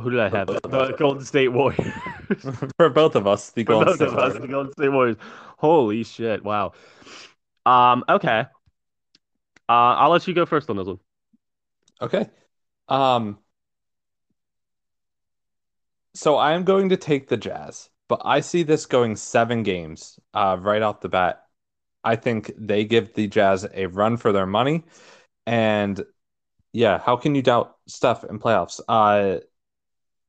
[0.00, 0.46] who did I have?
[0.48, 1.92] The Golden State Warriors.
[2.76, 4.34] For both of us, the Golden State Warriors.
[4.34, 5.16] Us, the Golden State Warriors.
[5.58, 6.44] Holy shit!
[6.44, 6.72] Wow.
[7.64, 8.04] Um.
[8.08, 8.44] Okay.
[9.68, 11.00] Uh, I'll let you go first on this one.
[12.00, 12.28] Okay.
[12.88, 13.38] Um,
[16.16, 20.56] so I'm going to take the Jazz, but I see this going seven games uh,
[20.58, 21.42] right off the bat.
[22.02, 24.84] I think they give the Jazz a run for their money.
[25.46, 26.02] And
[26.72, 28.80] yeah, how can you doubt Steph in playoffs?
[28.88, 29.40] Uh,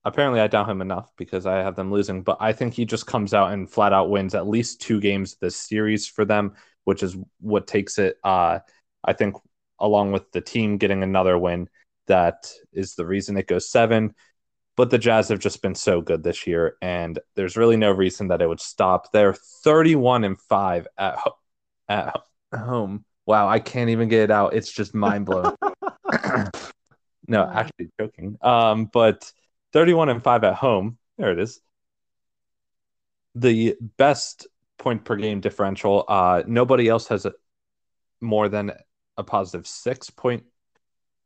[0.04, 3.08] apparently, I doubt him enough because I have them losing, but I think he just
[3.08, 7.02] comes out and flat out wins at least two games this series for them, which
[7.02, 8.18] is what takes it.
[8.24, 8.60] Uh,
[9.06, 9.36] I think,
[9.80, 11.70] along with the team getting another win,
[12.08, 14.14] that is the reason it goes seven.
[14.78, 18.30] But the Jazz have just been so good this year, and there's really no reason
[18.30, 19.12] that it would stop.
[19.12, 21.38] They're 31 and five at ho-
[21.90, 22.16] at
[22.56, 23.04] home.
[23.26, 24.54] Wow, I can't even get it out.
[24.54, 25.56] It's just mind blowing.
[27.28, 28.38] no, actually joking.
[28.42, 29.32] Um, but
[29.74, 30.98] 31 and five at home.
[31.18, 31.60] There it is.
[33.36, 36.06] The best point per game differential.
[36.08, 37.34] Uh, nobody else has a,
[38.22, 38.72] more than
[39.18, 40.44] a positive six point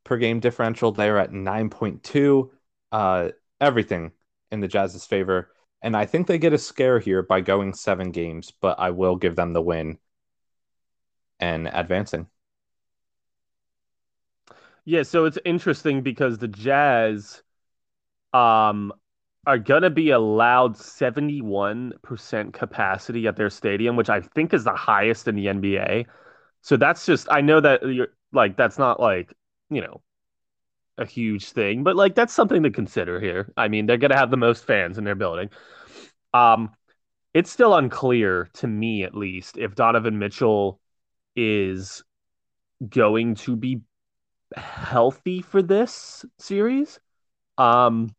[0.03, 0.91] per game differential.
[0.91, 2.49] They're at 9.2.
[2.91, 3.29] Uh,
[3.61, 4.11] everything
[4.51, 5.51] in the Jazz's favor.
[5.81, 9.15] And I think they get a scare here by going seven games, but I will
[9.15, 9.99] give them the win
[11.39, 12.27] and advancing.
[14.85, 17.43] Yeah, so it's interesting because the Jazz
[18.33, 18.93] um
[19.47, 25.27] are gonna be allowed 71% capacity at their stadium, which I think is the highest
[25.27, 26.05] in the NBA.
[26.61, 29.33] So that's just I know that you're like that's not like,
[29.69, 30.01] you know,
[30.97, 33.51] a huge thing, but like that's something to consider here.
[33.57, 35.49] I mean, they're gonna have the most fans in their building.
[36.33, 36.71] Um,
[37.33, 40.79] it's still unclear to me, at least, if Donovan Mitchell
[41.35, 42.03] is
[42.87, 43.81] going to be
[44.55, 46.99] healthy for this series.
[47.57, 48.13] Um,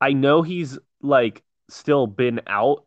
[0.00, 2.86] I know he's like still been out.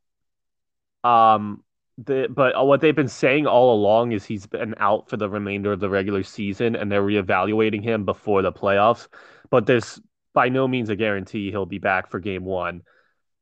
[1.04, 1.64] Um,
[1.98, 5.30] the but uh, what they've been saying all along is he's been out for the
[5.30, 9.08] remainder of the regular season, and they're reevaluating him before the playoffs.
[9.50, 10.02] But there's
[10.34, 12.82] by no means a guarantee he'll be back for game one.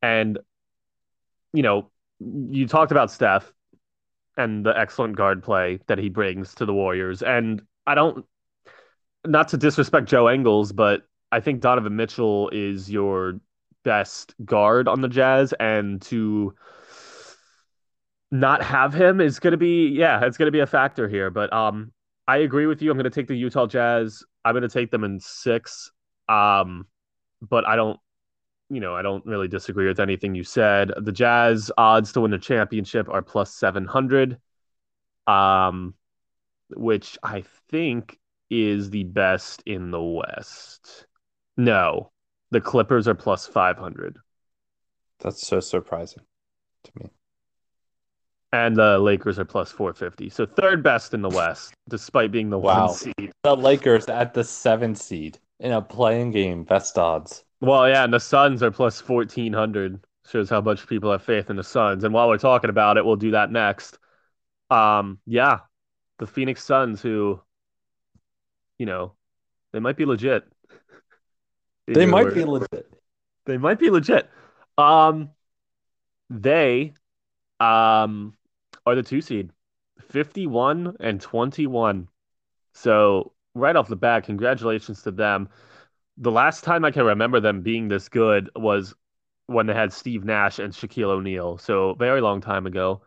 [0.02, 0.40] And
[1.54, 3.52] you know, you talked about Steph
[4.38, 8.26] and the excellent guard play that he brings to the Warriors, and I don't,
[9.26, 13.40] not to disrespect Joe Ingles, but I think Donovan Mitchell is your
[13.84, 16.54] best guard on the Jazz, and to
[18.32, 21.30] not have him is going to be yeah it's going to be a factor here
[21.30, 21.92] but um
[22.28, 22.90] i agree with you.
[22.90, 24.24] I'm going to take the utah jazz.
[24.46, 25.92] I'm going to take them in six
[26.30, 26.88] um
[27.42, 28.00] but i don't
[28.70, 30.92] you know i don't really disagree with anything you said.
[30.98, 34.38] The jazz odds to win the championship are plus 700
[35.28, 35.94] um
[36.70, 38.18] which i think
[38.50, 41.06] is the best in the west.
[41.58, 42.12] No
[42.52, 44.18] the clippers are plus 500
[45.20, 46.24] That's so surprising
[46.84, 47.10] to me.
[48.54, 50.30] And the Lakers are plus 450.
[50.30, 52.88] So third best in the West, despite being the Wow.
[52.88, 53.32] one seed.
[53.44, 57.46] The Lakers at the seven seed in a play-in game, best odds.
[57.62, 60.04] Well, yeah, and the Suns are plus 1400.
[60.28, 62.04] Shows how much people have faith in the Suns.
[62.04, 63.98] And while we're talking about it, we'll do that next.
[64.70, 65.60] Um, yeah,
[66.20, 67.42] the Phoenix Suns, who,
[68.78, 69.14] you know,
[69.72, 70.44] they might be legit.
[71.88, 72.36] They might word.
[72.36, 72.94] be legit.
[73.46, 74.30] They might be legit.
[74.78, 75.32] Um,
[76.30, 76.94] they
[77.60, 78.34] um
[78.86, 79.52] are the two seed,
[80.10, 82.08] 51 and 21.
[82.74, 85.50] So right off the bat, congratulations to them.
[86.18, 88.94] The last time I can remember them being this good was
[89.48, 91.58] when they had Steve Nash and Shaquille O'Neal.
[91.58, 93.02] So very long time ago.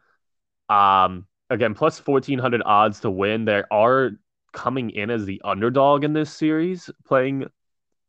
[0.69, 3.45] Um, again, plus 1400 odds to win.
[3.45, 4.13] They are
[4.53, 7.47] coming in as the underdog in this series, playing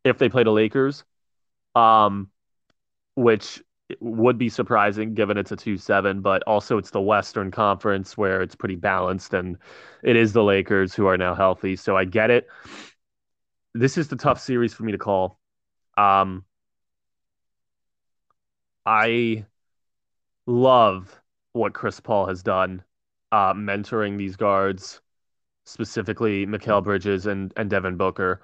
[0.03, 1.03] if they play the Lakers.
[1.75, 2.29] Um,
[3.15, 3.61] which
[3.99, 8.55] would be surprising given it's a 2-7, but also it's the Western Conference where it's
[8.55, 9.57] pretty balanced and
[10.03, 11.75] it is the Lakers who are now healthy.
[11.75, 12.47] So I get it.
[13.73, 15.39] This is the tough series for me to call.
[15.97, 16.45] Um,
[18.85, 19.45] I
[20.45, 21.21] love
[21.53, 22.83] what Chris Paul has done,
[23.31, 25.01] uh, mentoring these guards,
[25.65, 28.41] specifically Mikal Bridges and, and Devin Booker.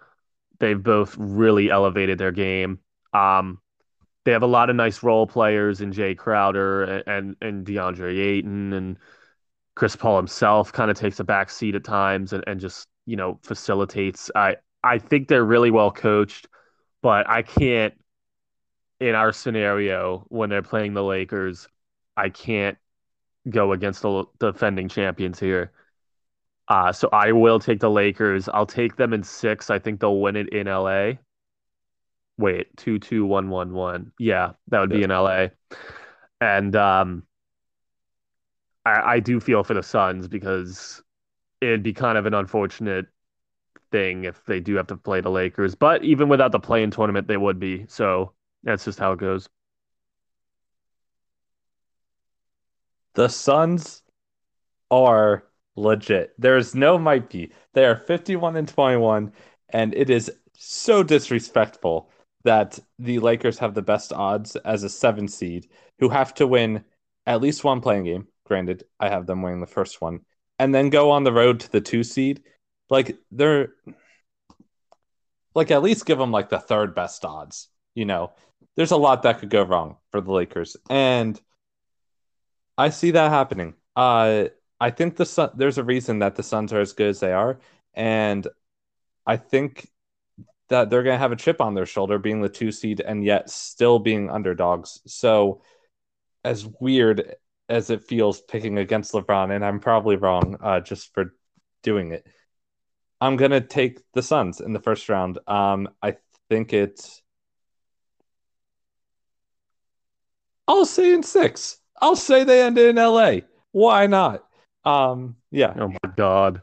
[0.60, 2.80] They've both really elevated their game.
[3.14, 3.60] Um,
[4.24, 8.18] they have a lot of nice role players in Jae Crowder and, and, and DeAndre
[8.18, 8.98] Ayton and
[9.76, 13.16] Chris Paul himself kind of takes a back seat at times and, and just, you
[13.16, 14.30] know, facilitates.
[14.36, 16.48] I, I think they're really well coached,
[17.02, 17.94] but I can't
[19.02, 21.68] in our scenario when they're playing the Lakers,
[22.16, 22.78] I can't
[23.50, 25.72] go against the defending champions here.
[26.68, 28.48] Uh, so I will take the Lakers.
[28.48, 29.70] I'll take them in six.
[29.72, 31.14] I think they'll win it in LA.
[32.42, 34.12] Wait, two, two, one, one, one.
[34.20, 35.48] Yeah, that would be in LA.
[36.40, 37.24] And um,
[38.86, 41.02] I, I do feel for the Suns because
[41.62, 43.06] it'd be kind of an unfortunate
[43.92, 45.76] thing if they do have to play the Lakers.
[45.76, 47.86] But even without the play-in tournament, they would be.
[47.88, 49.48] So that's just how it goes.
[53.14, 54.02] The Suns
[54.90, 55.44] are
[55.76, 56.34] legit.
[56.40, 57.52] There is no might be.
[57.74, 59.32] They are 51 and 21,
[59.70, 62.10] and it is so disrespectful
[62.44, 65.68] that the Lakers have the best odds as a seven seed
[66.00, 66.84] who have to win
[67.26, 68.28] at least one play-in game.
[68.46, 70.22] Granted, I have them winning the first one,
[70.60, 72.44] and then go on the road to the two seed.
[72.90, 73.74] Like they're
[75.56, 77.70] like at least give them like the third best odds.
[77.96, 78.34] You know,
[78.76, 81.40] there's a lot that could go wrong for the Lakers, and
[82.78, 83.76] I see that happening.
[83.96, 84.46] Uh,
[84.80, 87.32] I think the Sun, there's a reason that the Suns are as good as they
[87.32, 87.60] are,
[87.94, 88.48] and
[89.26, 89.88] I think
[90.72, 93.24] that they're going to have a chip on their shoulder being the two seed and
[93.24, 95.02] yet still being underdogs.
[95.06, 95.62] So,
[96.46, 97.36] as weird
[97.68, 101.36] as it feels picking against LeBron, and I'm probably wrong uh, just for
[101.84, 102.26] doing it,
[103.20, 105.40] I'm going to take the Suns in the first round.
[105.46, 106.16] Um, I
[106.50, 107.22] think it's.
[110.70, 111.80] I'll say in six.
[112.02, 113.42] I'll say they end in LA.
[113.74, 114.46] Why not?
[114.86, 115.74] Um, yeah.
[115.78, 116.62] Oh my god.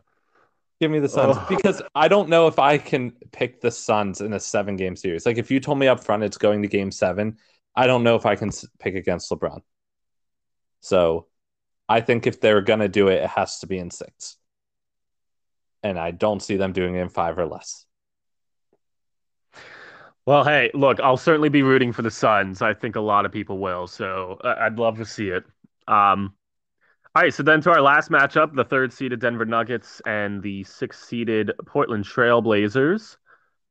[0.80, 4.32] Give me the Suns because I don't know if I can pick the Suns in
[4.32, 5.26] a seven game series.
[5.26, 7.38] Like if you told me up front it's going to game seven,
[7.74, 9.60] I don't know if I can pick against LeBron.
[10.80, 11.26] So
[11.88, 14.36] I think if they're going to do it, it has to be in six.
[15.82, 17.84] And I don't see them doing it in five or less.
[20.26, 22.62] Well, hey, look, I'll certainly be rooting for the Suns.
[22.62, 23.86] I think a lot of people will.
[23.86, 25.44] So I'd love to see it.
[25.88, 26.34] Um,
[27.18, 30.62] all right, so then to our last matchup, the third seeded Denver Nuggets and the
[30.62, 33.16] sixth seeded Portland Trailblazers.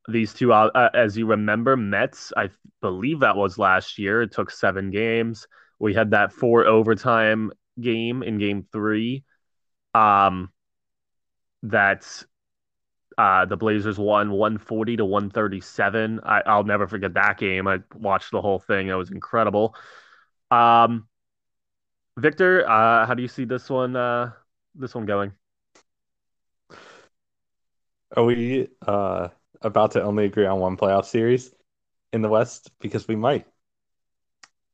[0.10, 2.50] These two, uh, uh, as you remember, Mets, I
[2.82, 4.22] believe that was last year.
[4.22, 5.48] It took seven games.
[5.80, 9.24] We had that four overtime game in game three.
[9.94, 10.52] Um,
[11.64, 12.06] that
[13.18, 16.20] uh, the Blazers won 140 to 137.
[16.22, 17.66] I, I'll never forget that game.
[17.66, 18.90] I watched the whole thing.
[18.90, 19.74] It was incredible.
[20.52, 21.08] Um,
[22.18, 23.96] Victor, uh, how do you see this one?
[23.96, 24.32] Uh,
[24.74, 25.32] this one going?
[28.16, 29.28] Are we uh,
[29.62, 31.54] about to only agree on one playoff series
[32.12, 32.72] in the West?
[32.80, 33.46] Because we might.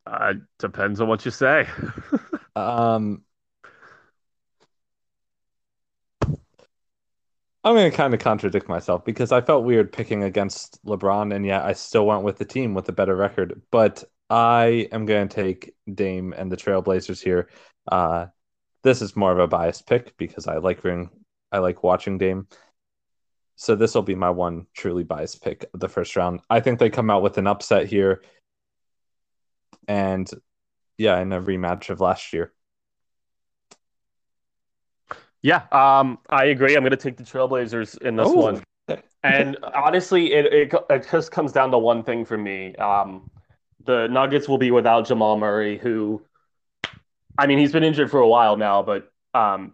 [0.07, 1.67] Uh, depends on what you say.
[2.55, 3.23] um,
[7.65, 11.45] I'm going to kind of contradict myself because I felt weird picking against LeBron, and
[11.45, 13.61] yet I still went with the team with a better record.
[13.69, 17.49] But I am going to take Dame and the Trailblazers here.
[17.91, 18.27] Uh,
[18.83, 21.09] this is more of a biased pick because I like ring,
[21.51, 22.47] I like watching Dame.
[23.55, 26.41] So this will be my one truly biased pick of the first round.
[26.49, 28.23] I think they come out with an upset here,
[29.87, 30.29] and
[30.97, 32.51] yeah, in a rematch of last year.
[35.41, 36.75] Yeah, um, I agree.
[36.75, 38.35] I'm going to take the Trailblazers in this Ooh.
[38.35, 38.63] one.
[39.23, 42.75] And honestly, it, it it just comes down to one thing for me.
[42.75, 43.29] Um,
[43.85, 46.23] the Nuggets will be without Jamal Murray, who,
[47.37, 49.73] I mean, he's been injured for a while now, but um,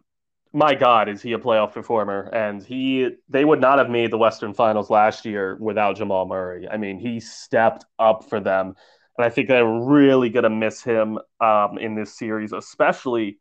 [0.54, 2.30] my God, is he a playoff performer?
[2.34, 6.68] And he, they would not have made the Western Finals last year without Jamal Murray.
[6.68, 8.76] I mean, he stepped up for them,
[9.18, 13.40] and I think they're really going to miss him um, in this series, especially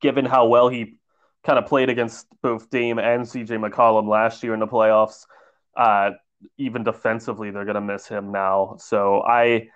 [0.00, 0.96] given how well he
[1.44, 5.26] kind of played against both Dame and CJ McCollum last year in the playoffs.
[5.76, 6.12] Uh,
[6.58, 8.76] even defensively, they're going to miss him now.
[8.78, 9.68] So I,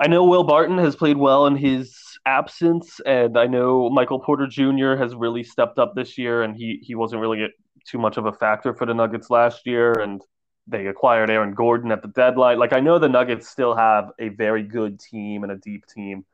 [0.00, 1.96] I know Will Barton has played well in his
[2.26, 4.96] absence, and I know Michael Porter Jr.
[4.96, 7.48] has really stepped up this year, and he he wasn't really
[7.86, 10.22] too much of a factor for the Nuggets last year, and
[10.66, 12.58] they acquired Aaron Gordon at the deadline.
[12.58, 16.24] Like I know the Nuggets still have a very good team and a deep team,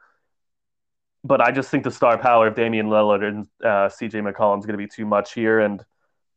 [1.24, 4.66] but I just think the star power of Damian Lillard and uh, CJ McCollum is
[4.66, 5.60] going to be too much here.
[5.60, 5.82] And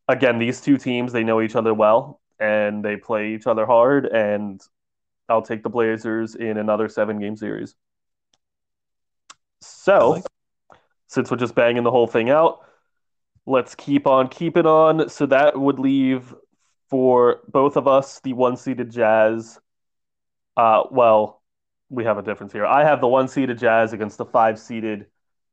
[0.08, 4.06] again, these two teams they know each other well, and they play each other hard.
[4.06, 4.60] And
[5.30, 7.75] I'll take the Blazers in another seven game series.
[9.62, 10.23] So, like
[11.08, 12.65] since we're just banging the whole thing out,
[13.45, 15.08] let's keep on keeping on.
[15.10, 16.34] So that would leave
[16.89, 19.59] for both of us the one seeded Jazz.
[20.57, 21.41] Uh, well,
[21.89, 22.66] we have a difference here.
[22.66, 25.05] I have the one seeded Jazz against the five seeded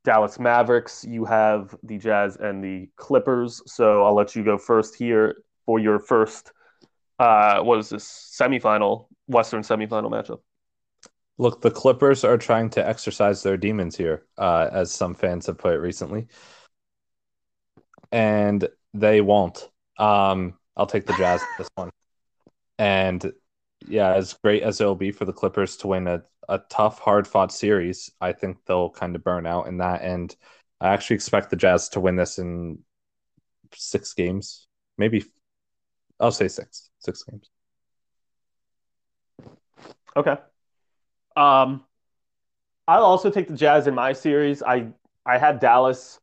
[0.05, 1.05] Dallas Mavericks.
[1.05, 3.61] You have the Jazz and the Clippers.
[3.67, 6.53] So I'll let you go first here for your first
[7.19, 8.05] uh, what is this
[8.39, 10.41] semifinal, Western semifinal matchup?
[11.39, 15.59] Look, the Clippers are trying to exercise their demons here, uh, as some fans have
[15.59, 16.27] put it recently,
[18.11, 19.69] and they won't.
[19.99, 21.91] Um, I'll take the Jazz this one,
[22.79, 23.33] and
[23.87, 27.27] yeah, as great as it'll be for the Clippers to win a, a tough, hard
[27.27, 30.03] fought series, I think they'll kind of burn out in that.
[30.03, 30.35] And
[30.81, 32.81] I actually expect the Jazz to win this in
[33.75, 34.67] six games,
[34.97, 35.25] maybe
[36.21, 36.91] I'll say six.
[36.99, 37.51] Six games.
[40.17, 40.37] Okay.
[41.37, 41.85] Um,
[42.89, 44.63] I'll also take the Jazz in my series.
[44.63, 44.89] I
[45.25, 46.19] I had Dallas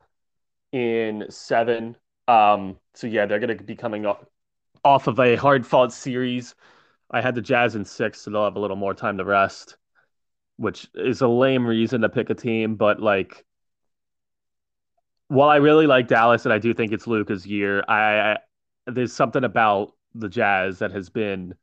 [0.72, 1.96] in seven.
[2.28, 4.26] Um, so yeah, they're going to be coming off
[4.84, 6.56] off of a hard fought series.
[7.12, 9.78] I had the Jazz in six, so they'll have a little more time to rest,
[10.58, 12.76] which is a lame reason to pick a team.
[12.76, 13.46] But like,
[15.28, 18.38] while I really like Dallas and I do think it's Luka's year, I, I
[18.88, 21.56] there's something about the Jazz that has been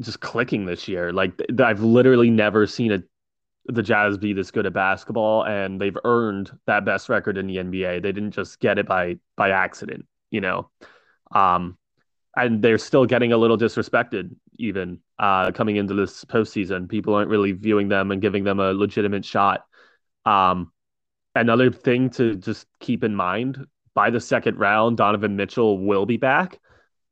[0.00, 1.12] just clicking this year.
[1.12, 3.02] Like I've literally never seen a
[3.70, 7.56] the Jazz be this good at basketball, and they've earned that best record in the
[7.56, 8.02] NBA.
[8.02, 10.70] They didn't just get it by by accident, you know.
[11.32, 11.76] Um,
[12.36, 16.88] and they're still getting a little disrespected, even uh, coming into this postseason.
[16.88, 19.66] People aren't really viewing them and giving them a legitimate shot.
[20.24, 20.72] Um,
[21.34, 23.66] another thing to just keep in mind:
[23.98, 26.60] by the second round, Donovan Mitchell will be back.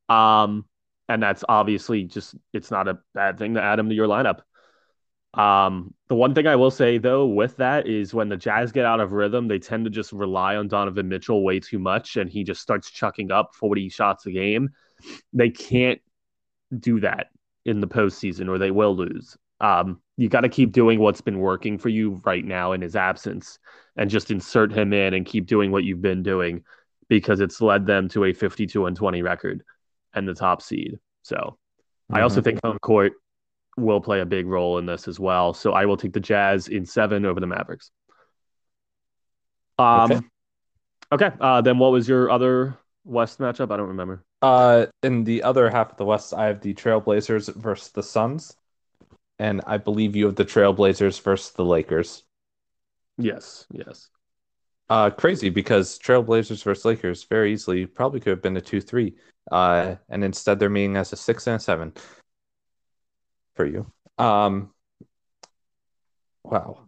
[0.08, 0.66] Um,
[1.08, 4.42] and that's obviously just it's not a bad thing to add him to your lineup.
[5.34, 8.84] Um, the one thing I will say though with that is when the Jazz get
[8.84, 12.30] out of rhythm, they tend to just rely on Donovan Mitchell way too much, and
[12.30, 14.70] he just starts chucking up 40 shots a game.
[15.32, 16.00] They can't
[16.78, 17.30] do that
[17.64, 19.36] in the postseason, or they will lose.
[19.60, 22.94] Um, you got to keep doing what's been working for you right now in his
[22.94, 23.58] absence,
[23.96, 26.62] and just insert him in and keep doing what you've been doing
[27.08, 29.62] because it's led them to a 52 and 20 record
[30.14, 30.98] and the top seed.
[31.22, 32.16] So mm-hmm.
[32.16, 32.44] I also mm-hmm.
[32.44, 33.12] think home court
[33.76, 35.52] will play a big role in this as well.
[35.54, 37.90] So I will take the Jazz in seven over the Mavericks.
[39.78, 40.20] Um, okay.
[41.12, 41.30] okay.
[41.38, 43.70] Uh, then what was your other West matchup?
[43.70, 44.24] I don't remember.
[44.40, 48.56] Uh, in the other half of the West, I have the Trailblazers versus the Suns,
[49.38, 52.22] and I believe you have the Trailblazers versus the Lakers.
[53.18, 53.66] Yes.
[53.70, 54.08] Yes.
[54.88, 59.14] Uh, crazy because Trailblazers versus Lakers very easily probably could have been a two-three.
[59.50, 61.92] Uh, and instead they're meeting as a six and a seven
[63.54, 63.90] for you.
[64.18, 64.72] Um,
[66.44, 66.86] wow,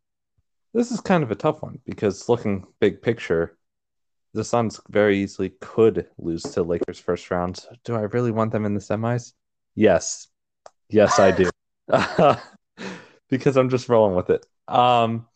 [0.74, 3.56] this is kind of a tough one because looking big picture,
[4.34, 7.64] the Suns very easily could lose to Lakers first round.
[7.84, 9.32] Do I really want them in the semis?
[9.74, 10.28] Yes,
[10.88, 11.50] yes, I do,
[13.30, 14.44] because I'm just rolling with it.
[14.66, 15.26] Um,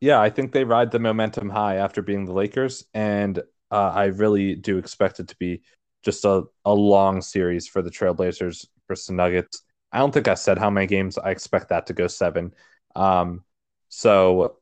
[0.00, 3.38] yeah, I think they ride the momentum high after being the Lakers, and
[3.70, 5.62] uh, I really do expect it to be
[6.02, 9.62] just a, a long series for the Trailblazers versus Nuggets.
[9.92, 11.18] I don't think I said how many games.
[11.18, 12.54] I expect that to go seven.
[12.96, 13.44] Um,
[13.88, 14.56] so,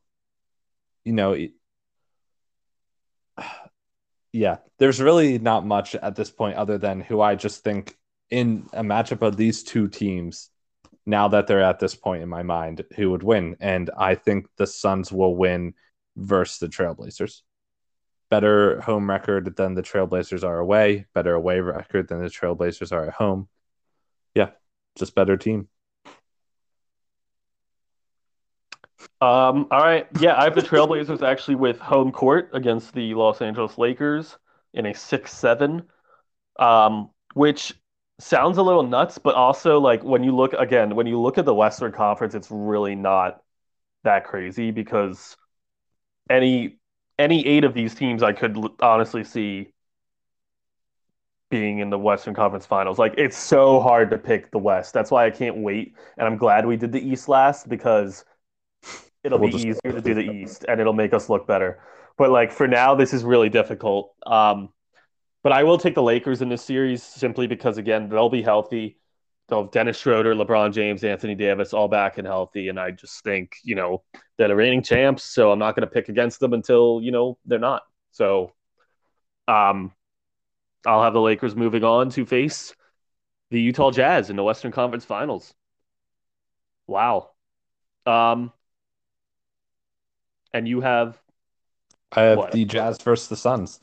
[1.05, 1.37] you know,
[4.33, 7.97] yeah, there's really not much at this point other than who I just think
[8.29, 10.49] in a matchup of these two teams,
[11.09, 13.57] now that they're at this point in my mind, who would win.
[13.59, 15.73] And I think the Suns will win
[16.15, 17.41] versus the Trailblazers
[18.29, 23.07] better home record than the Trailblazers are away, better away record than the Trailblazers are
[23.07, 23.47] at home.
[24.35, 24.51] Yeah,
[24.95, 25.67] just better team.
[29.21, 30.07] Um, all right.
[30.19, 34.37] Yeah, I have the Trailblazers actually with home court against the Los Angeles Lakers
[34.73, 35.83] in a 6 7,
[36.59, 37.73] um, which
[38.19, 41.45] sounds a little nuts, but also, like, when you look again, when you look at
[41.45, 43.41] the Western Conference, it's really not
[44.03, 45.35] that crazy because
[46.29, 46.77] any
[47.17, 49.73] any eight of these teams I could honestly see
[51.49, 52.99] being in the Western Conference Finals.
[52.99, 54.93] Like it's so hard to pick the West.
[54.93, 58.23] That's why I can't wait, and I'm glad we did the East last because
[59.23, 61.81] it'll we'll be easier to do the East and it'll make us look better.
[62.17, 64.13] But like for now, this is really difficult.
[64.25, 64.69] Um,
[65.49, 68.99] but I will take the Lakers in this series simply because again they'll be healthy.
[69.47, 73.23] They'll have Dennis Schroeder, LeBron James, Anthony Davis all back and healthy, and I just
[73.23, 74.03] think you know
[74.37, 77.39] they're the reigning champs, so I'm not going to pick against them until you know
[77.45, 77.81] they're not.
[78.11, 78.53] So,
[79.47, 79.91] um,
[80.85, 82.75] I'll have the Lakers moving on to face
[83.49, 85.51] the Utah Jazz in the Western Conference Finals.
[86.85, 87.31] Wow.
[88.05, 88.53] Um,
[90.53, 91.19] and you have
[92.11, 92.51] I have what?
[92.51, 93.79] the Jazz versus the Suns.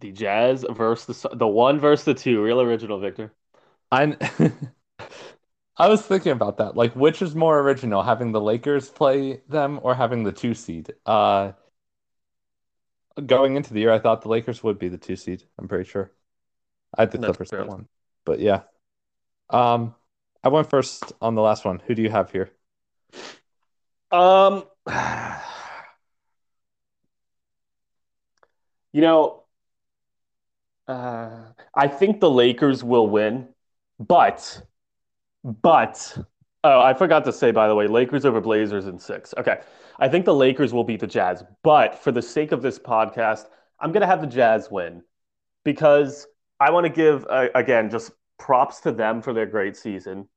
[0.00, 2.42] The Jazz versus the the one versus the two.
[2.42, 3.32] Real original, Victor.
[3.90, 4.16] I'm.
[5.78, 6.74] I was thinking about that.
[6.74, 10.94] Like, which is more original, having the Lakers play them or having the two seed?
[11.04, 11.52] Uh,
[13.24, 15.42] going into the year, I thought the Lakers would be the two seed.
[15.58, 16.12] I'm pretty sure.
[16.96, 17.88] I had the Clippers at one,
[18.24, 18.62] but yeah.
[19.50, 19.94] Um,
[20.42, 21.82] I went first on the last one.
[21.86, 22.52] Who do you have here?
[24.10, 24.64] Um,
[28.92, 29.42] you know,
[30.88, 31.30] uh,
[31.74, 33.48] I think the Lakers will win,
[33.98, 34.62] but
[35.44, 36.18] but
[36.64, 39.34] oh, I forgot to say by the way, Lakers over Blazers in six.
[39.38, 39.60] Okay.
[39.98, 43.46] I think the Lakers will beat the Jazz, but for the sake of this podcast,
[43.80, 45.02] I'm gonna have the Jazz win
[45.64, 46.26] because
[46.60, 50.28] I want to give uh, again just props to them for their great season,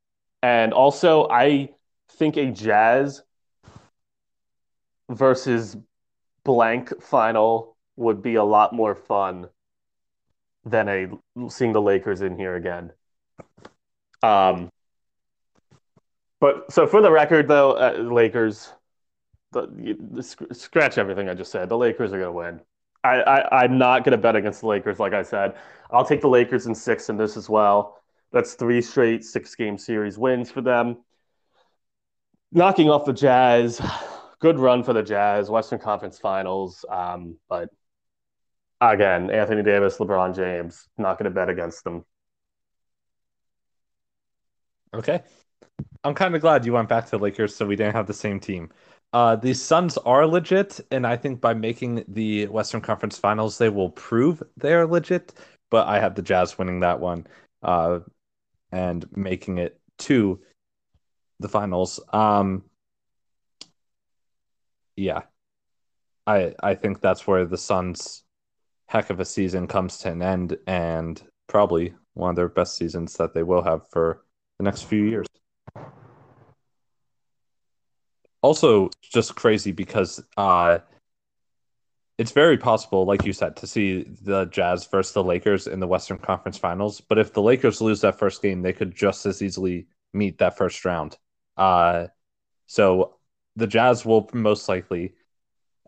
[0.42, 1.70] and also I
[2.12, 3.22] think a Jazz
[5.10, 5.76] versus
[6.44, 9.48] blank final would be a lot more fun
[10.64, 12.92] than a seeing the Lakers in here again.
[14.22, 14.70] Um,
[16.40, 18.72] but so for the record, though, uh, Lakers,
[19.52, 19.66] the,
[20.12, 21.68] the, scratch everything I just said.
[21.68, 22.60] The Lakers are going to win.
[23.02, 25.54] I, I I'm not going to bet against the Lakers, like I said.
[25.90, 28.00] I'll take the Lakers in six in this as well.
[28.32, 30.98] That's three straight six game series wins for them.
[32.52, 33.80] Knocking off the Jazz,
[34.40, 36.84] good run for the Jazz, Western Conference Finals.
[36.88, 37.70] Um, but
[38.80, 42.04] again, Anthony Davis, LeBron James, not going to bet against them.
[44.94, 45.22] Okay.
[46.02, 48.14] I'm kind of glad you went back to the Lakers so we didn't have the
[48.14, 48.70] same team.
[49.12, 53.68] Uh, the Suns are legit, and I think by making the Western Conference Finals, they
[53.68, 55.34] will prove they are legit.
[55.70, 57.26] But I have the Jazz winning that one
[57.62, 58.00] uh,
[58.72, 60.40] and making it to
[61.40, 62.00] the finals.
[62.12, 62.64] Um,
[64.96, 65.22] yeah,
[66.26, 68.24] I I think that's where the Suns'
[68.90, 73.16] heck of a season comes to an end, and probably one of their best seasons
[73.16, 74.24] that they will have for
[74.58, 75.28] the next few years.
[78.42, 80.78] Also, just crazy because uh,
[82.18, 85.86] it's very possible, like you said, to see the Jazz versus the Lakers in the
[85.86, 87.00] Western Conference Finals.
[87.00, 90.56] But if the Lakers lose that first game, they could just as easily meet that
[90.56, 91.16] first round.
[91.56, 92.08] Uh,
[92.66, 93.18] so
[93.54, 95.14] the Jazz will most likely,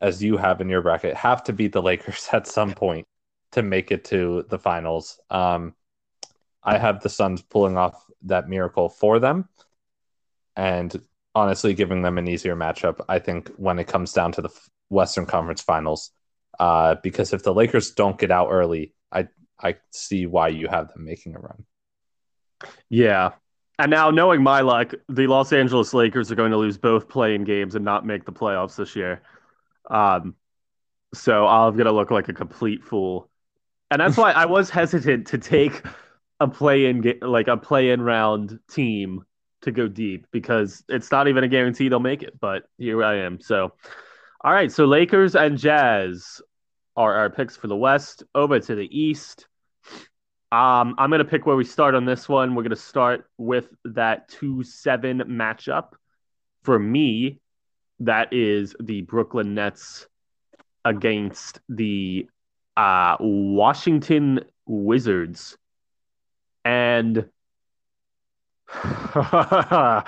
[0.03, 3.07] as you have in your bracket, have to beat the Lakers at some point
[3.53, 5.21] to make it to the finals.
[5.31, 5.75] Um,
[6.63, 9.49] I have the Suns pulling off that miracle for them.
[10.57, 11.01] And
[11.35, 14.51] honestly, giving them an easier matchup, I think, when it comes down to the
[14.91, 16.11] Western Conference Finals.
[16.59, 19.29] Uh, because if the Lakers don't get out early, I
[19.59, 21.65] I see why you have them making a run.
[22.91, 23.33] Yeah.
[23.79, 27.45] And now, knowing my luck, the Los Angeles Lakers are going to lose both play-in
[27.45, 29.23] games and not make the playoffs this year.
[29.91, 30.37] Um,
[31.15, 33.29] so I'm to look like a complete fool.
[33.91, 35.83] And that's why I was hesitant to take
[36.41, 39.25] a play in like a play in round team
[39.63, 42.41] to go deep because it's not even a guarantee they'll make it.
[42.41, 43.41] But here I am.
[43.41, 43.75] So,
[44.43, 44.73] all right.
[44.73, 46.41] So Lakers and Jazz
[46.97, 48.25] are our picks for the West.
[48.35, 49.47] Over to the East.
[50.51, 52.55] Um, I'm gonna pick where we start on this one.
[52.55, 55.93] We're gonna start with that two seven matchup.
[56.63, 57.41] For me,
[58.05, 60.07] that is the Brooklyn Nets
[60.85, 62.29] against the
[62.77, 65.57] uh, Washington Wizards
[66.65, 67.29] and
[69.15, 70.03] uh,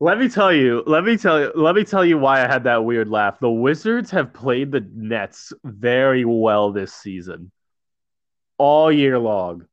[0.00, 2.64] let me tell you, let me tell you, let me tell you why I had
[2.64, 3.38] that weird laugh.
[3.38, 7.52] The Wizards have played the Nets very well this season,
[8.58, 9.66] all year long.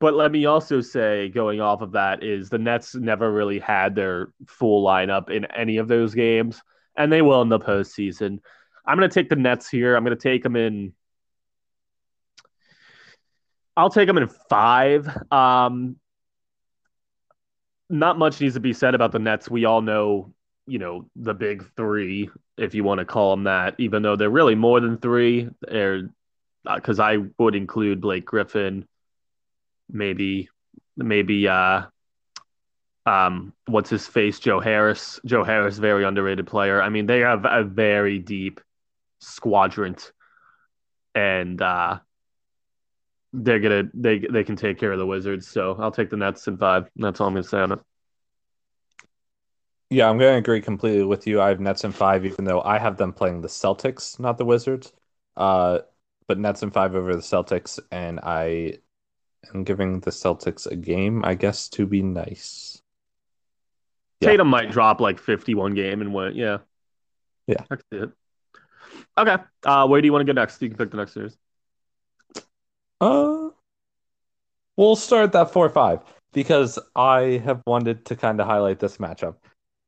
[0.00, 3.94] But let me also say, going off of that, is the Nets never really had
[3.94, 6.62] their full lineup in any of those games,
[6.96, 8.38] and they will in the postseason.
[8.86, 9.94] I'm going to take the Nets here.
[9.94, 10.94] I'm going to take them in
[13.80, 15.08] I'll take them in five.
[15.32, 15.96] Um,
[17.88, 19.50] not much needs to be said about the Nets.
[19.50, 20.34] We all know,
[20.66, 22.28] you know, the big three,
[22.58, 25.48] if you want to call them that, even though they're really more than three.
[25.62, 26.10] They're
[26.62, 28.86] because uh, I would include Blake Griffin,
[29.92, 30.48] maybe,
[30.96, 31.82] maybe, uh,
[33.06, 35.20] um, what's his face, Joe Harris.
[35.24, 36.82] Joe Harris, very underrated player.
[36.82, 38.60] I mean, they have a very deep
[39.22, 40.12] squadrant,
[41.14, 41.98] and uh,
[43.32, 45.48] they're gonna they they can take care of the Wizards.
[45.48, 46.90] So I'll take the Nets in five.
[46.96, 47.80] That's all I'm gonna say on it.
[49.88, 51.40] Yeah, I'm gonna agree completely with you.
[51.40, 54.44] I have Nets in five, even though I have them playing the Celtics, not the
[54.44, 54.92] Wizards.
[55.36, 55.80] Uh,
[56.28, 58.74] but Nets in five over the Celtics, and I
[59.54, 62.82] am giving the Celtics a game, I guess, to be nice.
[64.20, 64.30] Yeah.
[64.30, 66.34] Tatum might drop like 51 game and win.
[66.34, 66.58] Yeah.
[67.46, 67.64] Yeah.
[67.70, 68.10] I see it.
[69.16, 69.36] Okay.
[69.64, 70.60] Uh, where do you want to go next?
[70.60, 71.36] You can pick the next series.
[73.00, 73.48] Uh,
[74.76, 76.00] we'll start that four five
[76.32, 79.36] because I have wanted to kind of highlight this matchup.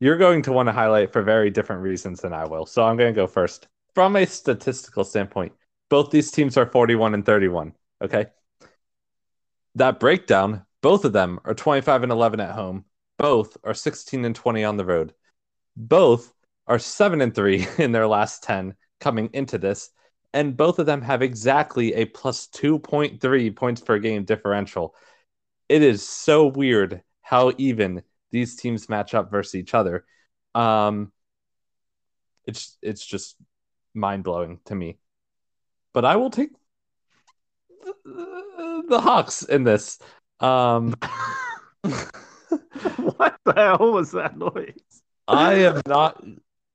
[0.01, 2.67] You're going to want to highlight for very different reasons than I will.
[2.67, 3.69] So I'm going to go first.
[3.95, 5.53] From a statistical standpoint,
[5.91, 7.73] both these teams are 41 and 31.
[8.03, 8.27] Okay.
[9.77, 12.85] That breakdown, both of them are 25 and 11 at home.
[13.19, 15.15] Both are 16 and 20 on the road.
[15.77, 16.33] Both
[16.67, 19.91] are 7 and 3 in their last 10 coming into this
[20.33, 24.95] and both of them have exactly a plus 2.3 points per game differential.
[25.69, 30.05] It is so weird how even these teams match up versus each other.
[30.55, 31.13] Um,
[32.47, 33.37] it's it's just
[33.95, 34.99] mind blowing to me.
[35.93, 36.51] But I will take
[38.89, 39.99] the, Hawks in this.
[40.41, 40.95] Um,
[41.83, 45.03] what the hell was that noise?
[45.29, 46.23] I am not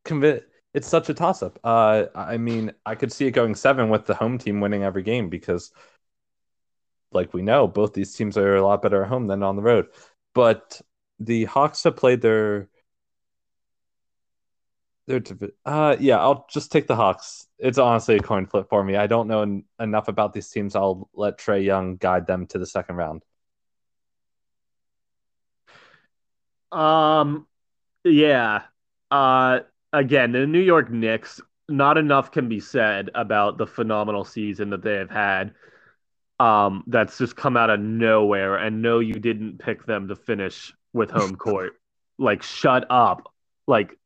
[0.06, 0.46] convinced.
[0.74, 1.60] It's such a toss up.
[1.64, 5.02] Uh, I mean, I could see it going seven with the home team winning every
[5.02, 5.72] game because,
[7.12, 9.62] like we know, both these teams are a lot better at home than on the
[9.62, 9.88] road.
[10.36, 10.80] But
[11.20, 12.70] the Hawks have played their
[15.08, 15.22] their
[15.66, 17.48] uh yeah, I'll just take the Hawks.
[17.58, 18.96] It's honestly a coin flip for me.
[18.96, 20.76] I don't know en- enough about these teams.
[20.76, 23.24] I'll let Trae Young guide them to the second round.
[26.72, 27.48] Um,
[28.04, 28.64] yeah.
[29.10, 29.60] Uh,
[29.94, 31.42] again, the New York Knicks.
[31.70, 35.54] Not enough can be said about the phenomenal season that they have had.
[36.40, 40.74] Um, that's just come out of nowhere, and no, you didn't pick them to finish
[40.94, 41.74] with home court.
[42.18, 43.34] like, shut up.
[43.68, 43.98] Like,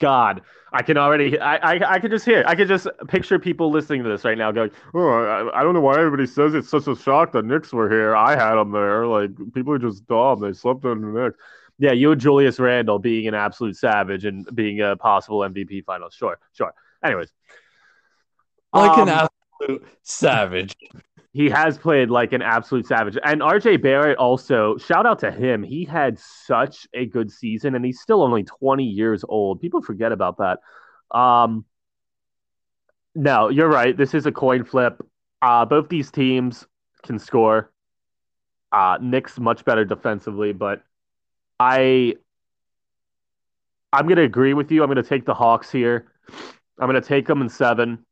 [0.00, 0.42] God,
[0.72, 4.02] I can already, I, I, I can just hear, I can just picture people listening
[4.02, 6.86] to this right now going, oh, I, I don't know why everybody says it's such
[6.86, 8.16] a shock that Knicks were here.
[8.16, 9.06] I had them there.
[9.06, 10.40] Like, people are just dumb.
[10.40, 11.38] They slept on the Knicks.
[11.78, 16.12] Yeah, you and Julius Randle being an absolute savage and being a possible MVP finalist.
[16.12, 16.74] Sure, sure.
[17.02, 17.32] Anyways,
[18.74, 19.28] like um, an
[19.60, 20.74] absolute savage.
[21.32, 23.16] He has played like an absolute savage.
[23.24, 25.62] And RJ Barrett also, shout out to him.
[25.62, 29.60] He had such a good season and he's still only 20 years old.
[29.60, 30.58] People forget about that.
[31.16, 31.64] Um
[33.14, 33.96] No, you're right.
[33.96, 35.00] This is a coin flip.
[35.40, 36.66] Uh both these teams
[37.04, 37.72] can score.
[38.72, 40.82] Uh Knicks much better defensively, but
[41.60, 42.14] I
[43.92, 44.82] I'm going to agree with you.
[44.82, 46.12] I'm going to take the Hawks here.
[46.78, 48.04] I'm going to take them in 7.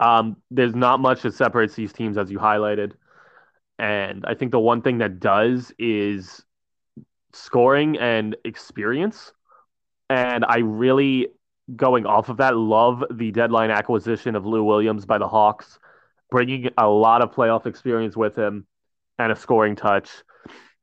[0.00, 2.92] Um, there's not much that separates these teams, as you highlighted.
[3.78, 6.42] And I think the one thing that does is
[7.32, 9.32] scoring and experience.
[10.08, 11.28] And I really,
[11.74, 15.78] going off of that, love the deadline acquisition of Lou Williams by the Hawks,
[16.30, 18.66] bringing a lot of playoff experience with him
[19.18, 20.10] and a scoring touch.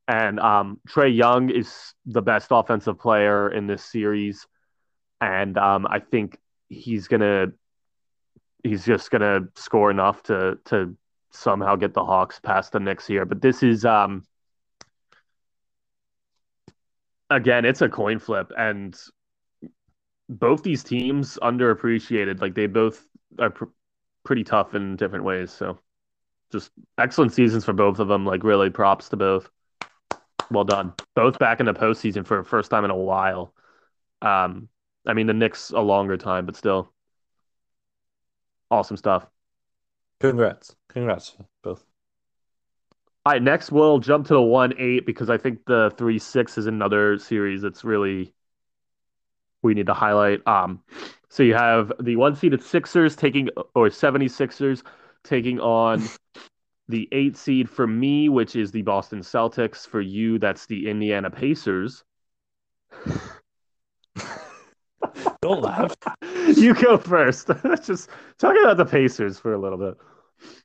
[0.07, 4.45] And um, Trae Young is the best offensive player in this series.
[5.21, 6.37] And um, I think
[6.67, 7.53] he's going to
[8.63, 10.95] he's just gonna score enough to to
[11.31, 13.25] somehow get the Hawks past the Knicks here.
[13.25, 14.23] But this is um
[17.29, 18.97] again, it's a coin flip, and
[20.29, 22.41] both these teams underappreciated.
[22.41, 23.05] Like they both
[23.39, 23.65] are pr-
[24.23, 25.51] pretty tough in different ways.
[25.51, 25.79] So
[26.51, 28.25] just excellent seasons for both of them.
[28.25, 29.49] Like really, props to both.
[30.51, 30.93] Well done.
[31.15, 33.53] Both back in the postseason for the first time in a while.
[34.21, 34.69] Um,
[35.05, 36.93] I mean the Knicks a longer time, but still
[38.73, 39.27] awesome stuff.
[40.19, 40.75] Congrats.
[40.89, 41.83] Congrats, both.
[43.25, 46.57] All right, next we'll jump to the 1 8 because I think the 3 6
[46.57, 48.33] is another series that's really
[49.63, 50.45] we need to highlight.
[50.45, 50.81] Um,
[51.29, 54.83] so you have the one seeded Sixers taking, or 76ers
[55.23, 56.03] taking on
[56.89, 59.87] the eight seed for me, which is the Boston Celtics.
[59.87, 62.03] For you, that's the Indiana Pacers.
[65.41, 65.95] Don't laugh.
[66.57, 67.47] you go first.
[67.83, 69.95] Just talk about the Pacers for a little bit.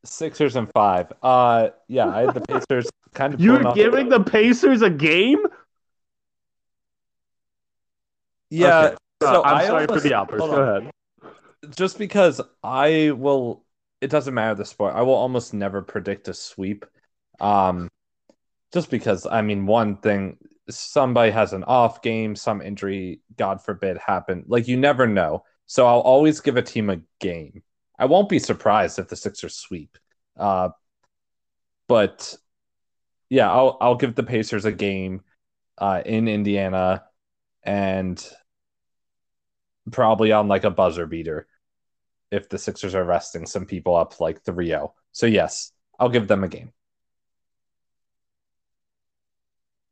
[0.04, 1.12] Sixers and five.
[1.22, 3.40] Uh, yeah, I had the Pacers kind of.
[3.40, 5.38] You're giving the Pacers a game?
[8.50, 8.78] Yeah.
[8.78, 8.96] Okay.
[9.22, 10.44] So I'm I sorry almost, for the outburst.
[10.44, 10.90] Go ahead.
[11.76, 13.64] Just because I will,
[14.00, 14.94] it doesn't matter the sport.
[14.94, 16.86] I will almost never predict a sweep.
[17.40, 17.88] Um,
[18.72, 20.38] just because I mean, one thing
[20.70, 24.44] somebody has an off game, some injury, God forbid, happen.
[24.46, 25.44] Like you never know.
[25.68, 27.62] So I'll always give a team a game.
[27.98, 29.98] I won't be surprised if the Sixers sweep.
[30.36, 30.70] Uh,
[31.88, 32.36] but
[33.30, 35.22] yeah, I'll I'll give the Pacers a game
[35.78, 37.04] uh, in Indiana
[37.62, 38.26] and
[39.92, 41.46] probably on like a buzzer beater
[42.30, 44.92] if the Sixers are resting some people up like 3-0.
[45.12, 46.72] So yes, I'll give them a game.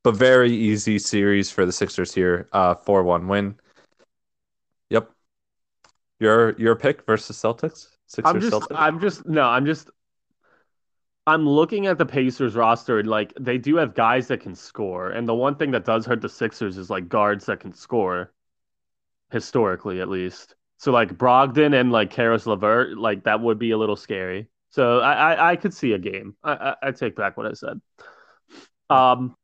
[0.07, 2.49] but very easy series for the Sixers here.
[2.53, 3.57] Uh, four one win.
[6.20, 7.88] Your your pick versus Celtics.
[8.06, 8.76] Sixers I'm just Celtics?
[8.76, 9.90] I'm just no I'm just
[11.26, 15.10] I'm looking at the Pacers roster and like they do have guys that can score,
[15.10, 18.32] and the one thing that does hurt the Sixers is like guards that can score,
[19.30, 20.54] historically at least.
[20.78, 24.48] So like Brogdon and like Caris LeVert, like that would be a little scary.
[24.70, 26.36] So I I, I could see a game.
[26.44, 27.80] I, I I take back what I said.
[28.88, 29.34] Um,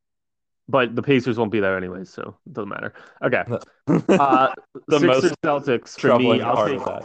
[0.72, 2.94] but the Pacers won't be there anyways, so it doesn't matter.
[3.22, 3.44] Okay.
[4.08, 4.54] Uh,
[4.86, 6.40] the Sixers most Celtics for me.
[6.40, 7.04] I'll take, that.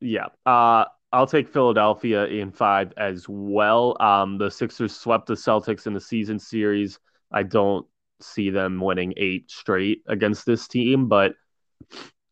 [0.00, 0.26] Yeah.
[0.46, 3.96] Uh, I'll take Philadelphia in five as well.
[4.00, 7.00] Um, the Sixers swept the Celtics in the season series.
[7.32, 7.84] I don't
[8.20, 11.34] see them winning eight straight against this team, but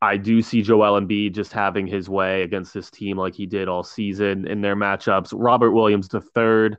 [0.01, 3.69] I do see Joel Embiid just having his way against this team like he did
[3.69, 5.35] all season in their matchups.
[5.37, 6.79] Robert Williams the third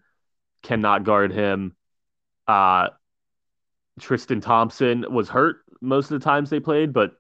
[0.64, 1.76] cannot guard him.
[2.52, 2.90] Uh,
[4.00, 7.12] Tristan Thompson was hurt most of the times they played, but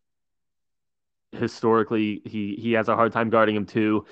[1.31, 4.05] historically he he has a hard time guarding him too.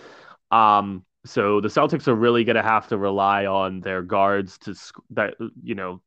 [0.49, 4.75] Um, so the Celtics are really going to have to rely on their guards to
[5.09, 6.01] that you know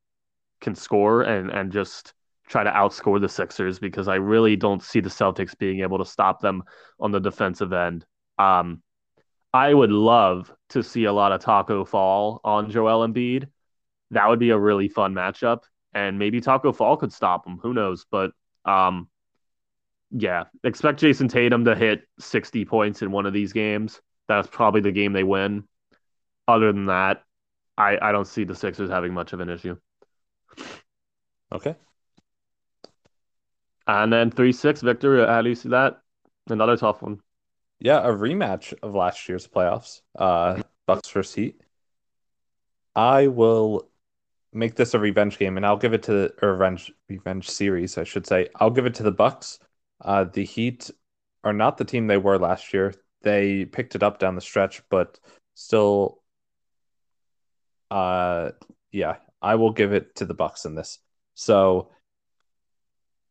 [0.62, 2.14] can score and and just
[2.48, 6.06] try to outscore the Sixers because I really don't see the Celtics being able to
[6.06, 6.62] stop them
[6.98, 8.06] on the defensive end.
[8.38, 8.82] Um,
[9.52, 13.48] I would love to see a lot of taco Fall on Joel Embiid.
[14.12, 17.58] That would be a really fun matchup, and maybe Taco Fall could stop him.
[17.62, 18.06] Who knows?
[18.10, 18.32] But
[18.64, 19.08] um,
[20.10, 24.00] yeah, expect Jayson Tatum to hit 60 points in one of these games.
[24.28, 25.64] That's probably the game they win.
[26.46, 27.22] Other than that,
[27.76, 29.76] I, I don't see the Sixers having much of an issue.
[31.50, 31.74] Okay.
[33.86, 36.00] And then 3 6, Victor, how do you see that?
[36.48, 37.20] Another tough one.
[37.80, 40.02] Yeah, a rematch of last year's playoffs.
[40.16, 41.60] Uh Bucks versus Heat.
[42.94, 43.88] I will
[44.52, 48.04] make this a revenge game and I'll give it to a revenge revenge series, I
[48.04, 48.48] should say.
[48.56, 49.58] I'll give it to the Bucks.
[50.04, 50.90] Uh the Heat
[51.44, 52.94] are not the team they were last year.
[53.22, 55.18] They picked it up down the stretch, but
[55.54, 56.22] still
[57.90, 58.50] uh
[58.90, 60.98] yeah, I will give it to the Bucks in this.
[61.34, 61.90] So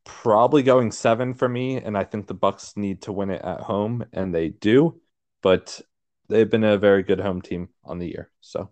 [0.04, 3.62] probably going seven for me, and I think the Bucks need to win it at
[3.62, 5.00] home, and they do.
[5.42, 5.82] But
[6.30, 8.32] they've been a very good home team on the year.
[8.42, 8.72] So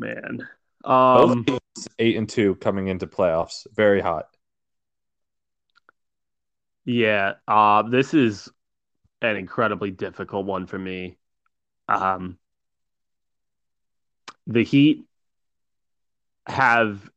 [0.00, 0.48] man,
[0.84, 1.46] um,
[1.98, 4.26] eight and two coming into playoffs, very hot.
[6.84, 8.48] Yeah, uh, this is
[9.22, 11.18] an incredibly difficult one for me.
[11.88, 12.38] Um,
[14.46, 15.04] the Heat
[16.46, 17.08] have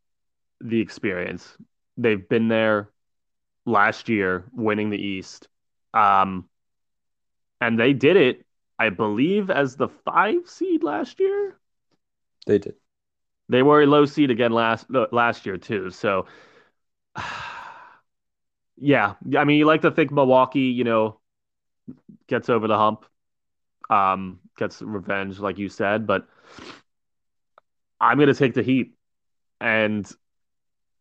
[0.62, 1.58] the experience.
[1.98, 2.90] They've been there
[3.66, 5.48] last year, winning the East.
[5.94, 6.50] Um,
[7.62, 8.46] and they did it,
[8.78, 11.58] I believe, as the five seed last year.
[12.46, 12.76] They did.
[13.50, 15.90] They were a low seed again last last year too.
[15.90, 16.28] So,
[18.78, 21.20] yeah, I mean, you like to think Milwaukee, you know,
[22.28, 23.06] gets over the hump,
[23.90, 26.28] um, gets revenge, like you said, but
[28.00, 28.94] I'm going to take the Heat.
[29.62, 30.10] And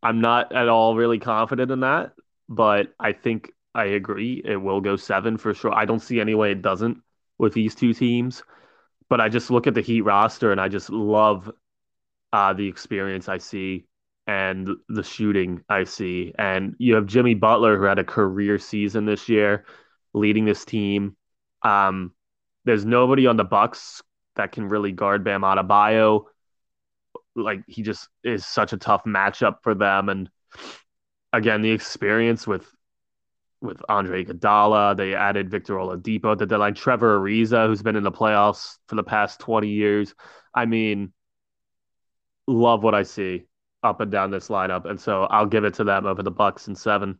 [0.03, 2.13] I'm not at all really confident in that,
[2.49, 4.43] but I think I agree.
[4.45, 5.73] It will go seven for sure.
[5.73, 7.03] I don't see any way it doesn't
[7.39, 8.43] with these two teams.
[9.13, 11.51] But I just look at the Heat roster and I just love
[12.33, 13.85] uh, the experience I see
[14.27, 16.33] and the shooting I see.
[16.39, 19.67] And you have Jimmy Butler, who had a career season this year,
[20.15, 21.15] leading this team.
[21.61, 22.15] Um,
[22.65, 24.01] there's nobody on the Bucks
[24.37, 26.25] that can really guard Bam Adebayo
[27.37, 30.09] like he just is such a tough matchup for them.
[30.09, 30.31] And
[31.35, 32.67] again, the experience with
[33.63, 36.75] with Andre Iguodala, they added Victor Oladipo to the line.
[36.75, 40.15] Trevor Ariza, who's been in the playoffs for the past twenty years.
[40.55, 41.13] I mean,
[42.47, 43.45] love what I see
[43.83, 46.69] up and down this lineup, and so I'll give it to them over the Bucks
[46.69, 47.19] in seven.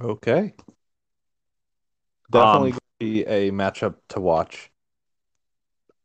[0.00, 0.54] Okay.
[2.30, 4.70] Definitely um, be a matchup to watch.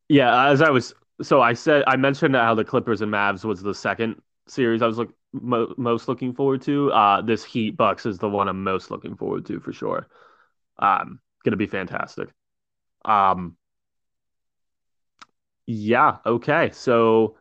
[0.07, 3.61] Yeah, as I was so I said I mentioned how the Clippers and Mavs was
[3.61, 4.21] the second
[4.51, 6.91] series I was look, mo- most looking forward to.
[6.91, 10.07] Uh, this Heat Bucks is the one I'm most looking forward to for sure.
[10.79, 12.29] Um, gonna be fantastic.
[13.05, 13.57] Um,
[15.65, 16.17] yeah.
[16.25, 16.71] Okay.
[16.73, 17.37] So,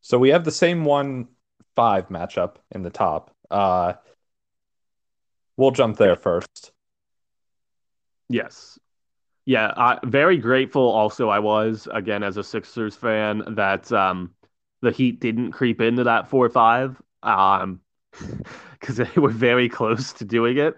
[0.00, 1.28] so we have the same one
[1.74, 3.34] five matchup in the top.
[3.50, 3.94] Uh,
[5.56, 6.72] we'll jump there first.
[8.28, 8.78] Yes.
[9.46, 10.88] Yeah, uh, very grateful.
[10.88, 14.32] Also, I was again as a Sixers fan that um,
[14.82, 17.80] the Heat didn't creep into that four five, um,
[18.72, 20.76] because they were very close to doing it,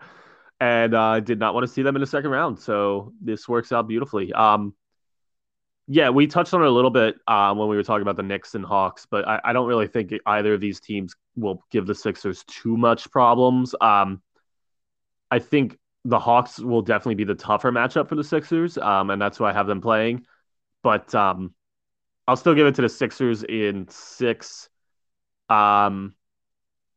[0.60, 2.58] and I uh, did not want to see them in the second round.
[2.58, 4.32] So this works out beautifully.
[4.32, 4.74] Um,
[5.88, 8.22] yeah, we touched on it a little bit um, when we were talking about the
[8.22, 11.86] Knicks and Hawks, but I, I, don't really think either of these teams will give
[11.86, 13.74] the Sixers too much problems.
[13.80, 14.22] Um,
[15.30, 19.20] I think the Hawks will definitely be the tougher matchup for the Sixers, um, and
[19.20, 20.24] that's why I have them playing.
[20.82, 21.52] But um,
[22.32, 24.70] I'll still give it to the Sixers in six.
[25.50, 26.14] Um,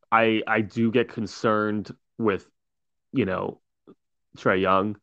[0.09, 2.49] I I do get concerned with,
[3.11, 3.59] you know,
[4.37, 4.95] Trae Young.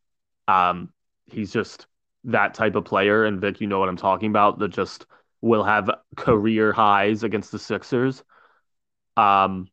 [0.48, 0.90] Um,
[1.26, 1.86] he's just
[2.24, 4.58] that type of player, and Vic, you know what I'm talking about.
[4.58, 5.04] That just
[5.42, 8.24] will have career highs against the Sixers.
[9.18, 9.68] Um,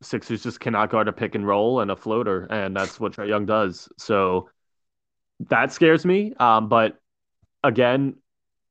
[0.00, 3.28] Sixers just cannot guard a pick and roll and a floater, and that's what Trae
[3.28, 3.90] Young does.
[3.98, 4.48] So
[5.50, 6.32] that scares me.
[6.40, 6.98] Um, but
[7.62, 8.16] again,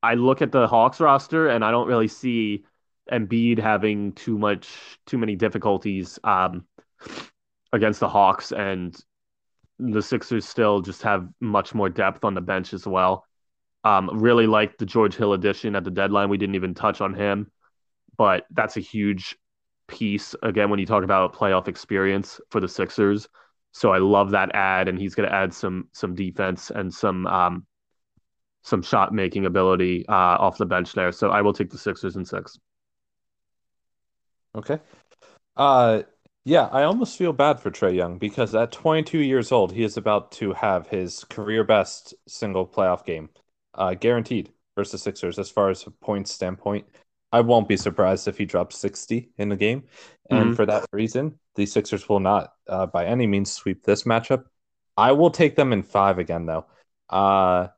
[0.04, 2.64] I look at the Hawks roster and I don't really see
[3.10, 4.68] Embiid having too much,
[5.06, 6.66] too many difficulties um,
[7.72, 8.94] against the Hawks, and
[9.78, 13.24] the Sixers still just have much more depth on the bench as well.
[13.82, 16.28] Um, really like the George Hill addition at the deadline.
[16.28, 17.50] We didn't even touch on him,
[18.18, 19.36] but that's a huge
[19.88, 23.26] piece again when you talk about playoff experience for the Sixers.
[23.72, 27.26] So I love that ad, and he's going to add some some defense and some
[27.26, 27.66] um,
[28.64, 31.12] some shot making ability uh, off the bench there.
[31.12, 32.58] So I will take the Sixers in six.
[34.56, 34.78] Okay.
[35.56, 36.02] Uh,
[36.44, 39.96] yeah, I almost feel bad for Trae Young because at 22 years old, he is
[39.96, 43.28] about to have his career best single playoff game,
[43.74, 46.86] uh, guaranteed versus Sixers as far as a points standpoint.
[47.32, 49.84] I won't be surprised if he drops 60 in the game.
[50.30, 50.54] And mm-hmm.
[50.54, 54.44] for that reason, the Sixers will not uh, by any means sweep this matchup.
[54.96, 56.66] I will take them in five again, though.
[57.10, 57.68] Uh,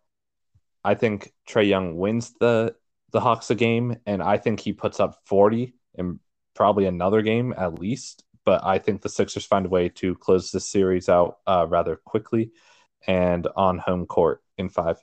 [0.87, 2.77] I think Trae Young wins the
[3.11, 6.21] the Hawks a game, and I think he puts up 40 in
[6.55, 8.25] probably another game at least.
[8.45, 11.97] But I think the Sixers find a way to close this series out uh, rather
[11.97, 12.53] quickly
[13.05, 14.99] and on home court in five.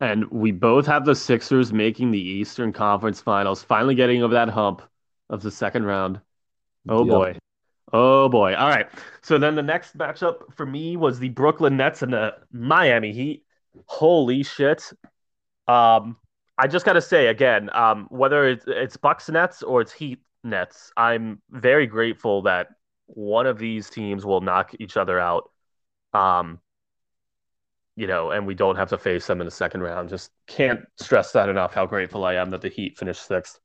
[0.00, 4.50] And we both have the Sixers making the Eastern Conference Finals, finally getting over that
[4.50, 4.82] hump
[5.30, 6.20] of the second round.
[6.86, 7.14] Oh yep.
[7.14, 7.38] boy.
[7.92, 8.54] Oh boy.
[8.54, 8.86] All right.
[9.22, 13.44] So then the next matchup for me was the Brooklyn Nets and the Miami Heat.
[13.86, 14.92] Holy shit.
[15.66, 16.16] Um,
[16.56, 20.20] I just got to say again, um, whether it's, it's Bucks Nets or it's Heat
[20.44, 22.68] Nets, I'm very grateful that
[23.06, 25.50] one of these teams will knock each other out.
[26.12, 26.60] Um,
[27.96, 30.08] you know, and we don't have to face them in the second round.
[30.08, 31.74] Just can't stress that enough.
[31.74, 33.58] How grateful I am that the Heat finished sixth.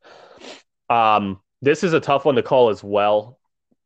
[0.90, 3.40] Um, this is a tough one to call as well.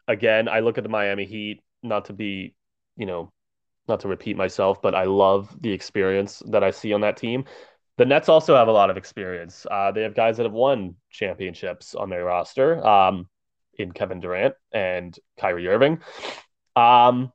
[0.07, 2.55] Again, I look at the Miami Heat, not to be,
[2.95, 3.31] you know,
[3.87, 7.45] not to repeat myself, but I love the experience that I see on that team.
[7.97, 9.65] The Nets also have a lot of experience.
[9.69, 13.27] Uh, they have guys that have won championships on their roster, um,
[13.77, 15.99] in Kevin Durant and Kyrie Irving.
[16.75, 17.31] Um,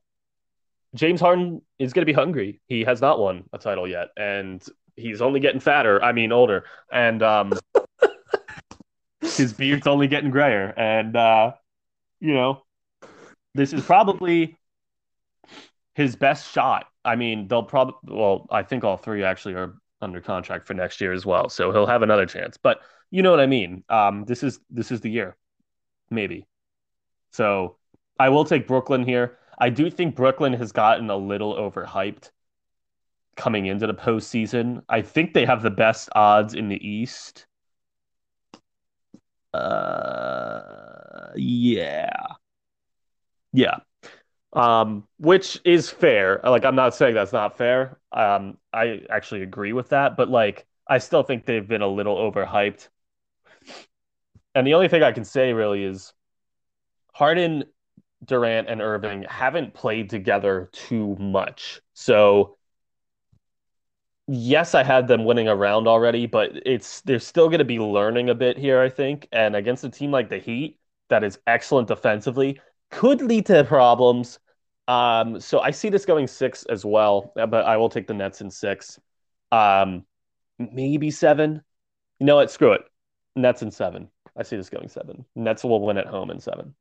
[0.95, 2.61] James Harden is going to be hungry.
[2.67, 4.63] He has not won a title yet, and
[4.95, 6.03] he's only getting fatter.
[6.03, 7.53] I mean, older, and um,
[9.21, 10.73] his beard's only getting grayer.
[10.77, 11.53] And uh,
[12.23, 12.63] you know,
[13.53, 14.57] this is probably
[15.93, 16.85] his best shot.
[17.03, 17.95] I mean, they'll probably.
[18.05, 21.71] Well, I think all three actually are under contract for next year as well, so
[21.73, 22.57] he'll have another chance.
[22.57, 22.79] But
[23.11, 23.83] you know what I mean.
[23.89, 25.35] Um, this is this is the year,
[26.09, 26.47] maybe.
[27.33, 27.75] So
[28.17, 29.37] I will take Brooklyn here.
[29.59, 32.31] I do think Brooklyn has gotten a little overhyped
[33.35, 34.81] coming into the postseason.
[34.87, 37.47] I think they have the best odds in the East.
[39.53, 40.92] Uh,
[41.35, 42.09] yeah,
[43.51, 43.77] yeah.
[44.53, 46.39] Um, which is fair.
[46.43, 47.99] Like, I'm not saying that's not fair.
[48.11, 52.15] Um, I actually agree with that, but like, I still think they've been a little
[52.17, 52.89] overhyped.
[54.53, 56.13] And the only thing I can say really is
[57.13, 57.63] Harden
[58.25, 61.81] Durant and Irving haven't played together too much.
[61.93, 62.57] So
[64.27, 67.79] yes, I had them winning a round already, but it's they're still going to be
[67.79, 69.27] learning a bit here, I think.
[69.31, 70.79] And against a team like the Heat
[71.09, 72.59] that is excellent defensively,
[72.91, 74.39] could lead to problems.
[74.87, 78.41] Um, so I see this going six as well, but I will take the Nets
[78.41, 78.99] in six.
[79.51, 80.05] Um,
[80.59, 81.61] maybe seven.
[82.19, 82.51] You know what?
[82.51, 82.81] Screw it.
[83.35, 84.09] Nets in seven.
[84.37, 85.25] I see this going seven.
[85.35, 86.75] Nets will win at home in seven.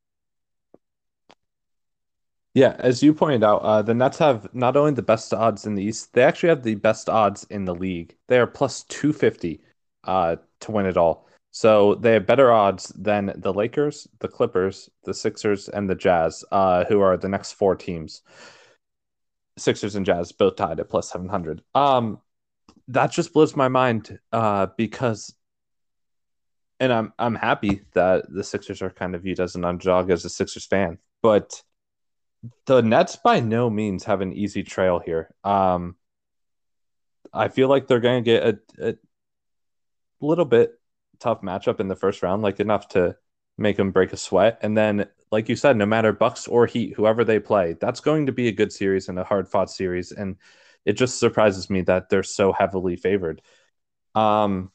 [2.55, 5.75] Yeah, as you pointed out, uh, the Nets have not only the best odds in
[5.75, 8.15] the East, they actually have the best odds in the league.
[8.29, 9.63] They are plus 250
[10.05, 11.27] uh, to win it all.
[11.53, 16.45] So they have better odds than the Lakers, the Clippers, the Sixers, and the Jazz,
[16.51, 18.23] uh, who are the next four teams.
[19.59, 21.63] Sixers and Jazz both tied at plus 700.
[21.75, 22.23] Um,
[22.89, 25.35] that just blows my mind uh, because,
[26.81, 30.25] and I'm I'm happy that the Sixers are kind of viewed as an underdog as
[30.25, 31.63] a Sixers fan, but
[32.65, 35.35] the Nets by no means have an easy trail here.
[35.45, 35.97] Um,
[37.31, 38.95] I feel like they're going to get a, a
[40.23, 40.73] little bit
[41.23, 43.17] tough matchup in the first round, like enough to
[43.59, 44.59] make them break a sweat.
[44.63, 48.27] And then, like you said, no matter Bucks or Heat, whoever they play, that's going
[48.27, 50.13] to be a good series and a hard fought series.
[50.13, 50.37] And
[50.85, 53.41] it just surprises me that they're so heavily favored.
[54.15, 54.71] Um,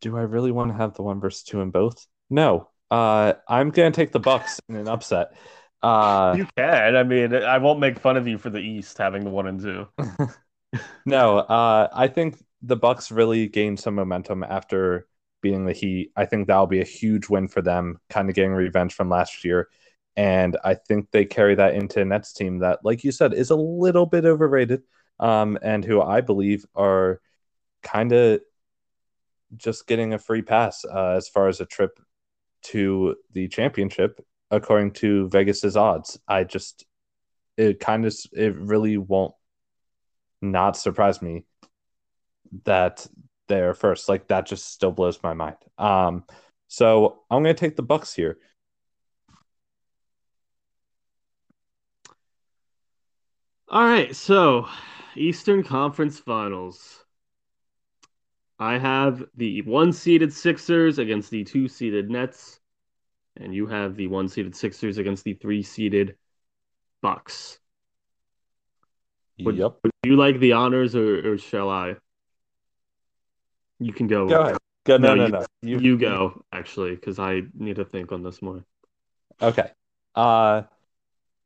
[0.00, 2.06] do I really want to have the one versus two in both?
[2.28, 5.32] No, uh, I'm gonna take the Bucks in an upset.
[5.82, 6.96] Uh, you can.
[6.96, 9.60] I mean, I won't make fun of you for the East having the one and
[9.60, 9.88] two.
[11.06, 15.06] no, uh, I think the Bucks really gained some momentum after
[15.42, 16.12] beating the Heat.
[16.16, 19.44] I think that'll be a huge win for them, kind of getting revenge from last
[19.44, 19.68] year.
[20.16, 23.56] And I think they carry that into Nets team that, like you said, is a
[23.56, 24.82] little bit overrated,
[25.20, 27.20] um, and who I believe are
[27.82, 28.40] kind of
[29.56, 32.00] just getting a free pass uh, as far as a trip
[32.62, 36.18] to the championship, according to Vegas's odds.
[36.26, 36.86] I just,
[37.56, 39.34] it kind of, it really won't
[40.42, 41.44] not surprise me
[42.64, 43.06] that
[43.48, 44.08] they're first.
[44.08, 45.56] Like that just still blows my mind.
[45.78, 46.24] Um,
[46.68, 48.38] so I'm going to take the Bucks here.
[53.68, 54.68] All right, so
[55.16, 57.04] Eastern Conference Finals.
[58.58, 62.60] I have the one seeded Sixers against the two seeded Nets,
[63.36, 66.16] and you have the one seeded Sixers against the three seeded
[67.02, 67.58] Bucks.
[69.40, 69.76] Would, yep.
[69.82, 71.96] Would you like the honors or, or shall I?
[73.78, 74.28] You can go.
[74.28, 74.58] Go ahead.
[74.84, 75.46] Go, no, no, you, no.
[75.62, 78.64] You, you go, actually, because I need to think on this more.
[79.42, 79.70] Okay.
[80.14, 80.62] Uh,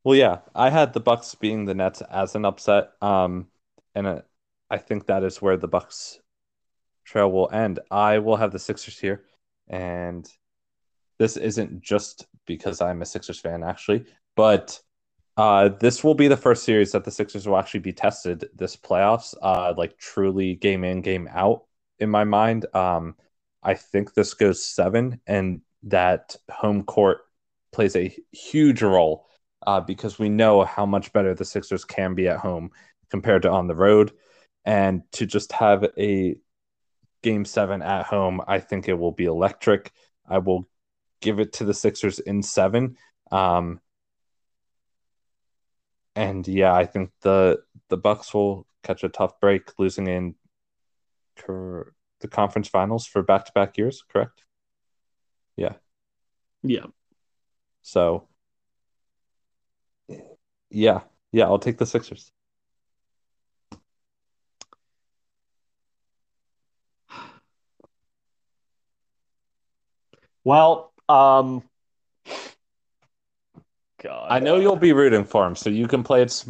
[0.04, 2.90] well, yeah, I had the Bucks being the Nets as an upset.
[3.00, 3.46] Um,
[3.94, 4.20] and uh,
[4.70, 6.20] I think that is where the Bucks
[7.04, 7.80] trail will end.
[7.90, 9.24] I will have the Sixers here,
[9.68, 10.28] and
[11.18, 14.04] this isn't just because I'm a Sixers fan, actually,
[14.36, 14.80] but
[15.36, 18.76] uh, this will be the first series that the Sixers will actually be tested this
[18.76, 21.64] playoffs, uh, like truly game in, game out.
[22.00, 23.14] In my mind, um,
[23.62, 27.18] I think this goes seven, and that home court
[27.72, 29.26] plays a huge role
[29.66, 32.70] uh, because we know how much better the Sixers can be at home
[33.10, 34.12] compared to on the road.
[34.64, 36.36] And to just have a
[37.22, 39.92] game seven at home, I think it will be electric.
[40.28, 40.68] I will
[41.20, 42.96] give it to the Sixers in seven.
[43.30, 43.80] Um,
[46.16, 50.34] and yeah, I think the the Bucks will catch a tough break, losing in
[51.46, 54.02] the conference finals for back to back years.
[54.08, 54.44] Correct?
[55.56, 55.74] Yeah.
[56.62, 56.86] Yeah.
[57.82, 58.28] So
[60.70, 61.00] yeah,
[61.32, 62.30] yeah, I'll take the Sixers.
[70.44, 71.62] Well, um,
[74.02, 76.44] God, I know you'll be rooting for him, so you can play it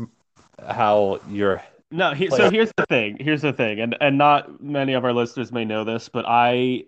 [0.69, 1.63] how you're.
[1.91, 3.17] No, he, so here's the thing.
[3.19, 6.85] Here's the thing, and and not many of our listeners may know this, but I,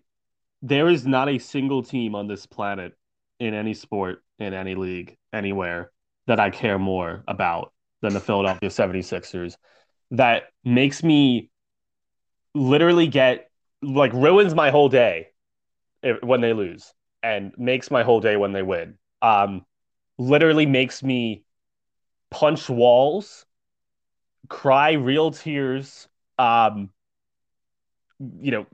[0.63, 2.93] there is not a single team on this planet
[3.41, 5.91] in any sport, in any league, anywhere
[6.27, 9.57] that I care more about than the Philadelphia 76ers
[10.13, 11.51] that makes me
[12.55, 13.51] literally get
[13.81, 15.29] like ruins my whole day
[16.23, 16.93] when they lose
[17.23, 18.99] and makes my whole day when they win.
[19.23, 19.65] Um,
[20.19, 21.45] literally makes me
[22.31, 23.47] punch walls,
[24.49, 26.91] cry real tears, um,
[28.41, 28.67] you know,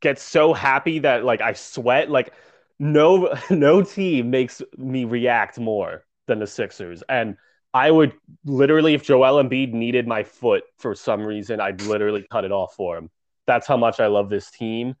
[0.00, 2.10] get so happy that like I sweat.
[2.10, 2.32] Like
[2.78, 7.02] no no team makes me react more than the Sixers.
[7.08, 7.36] And
[7.74, 8.12] I would
[8.44, 12.74] literally, if Joel Embiid needed my foot for some reason, I'd literally cut it off
[12.74, 13.10] for him.
[13.46, 14.94] That's how much I love this team.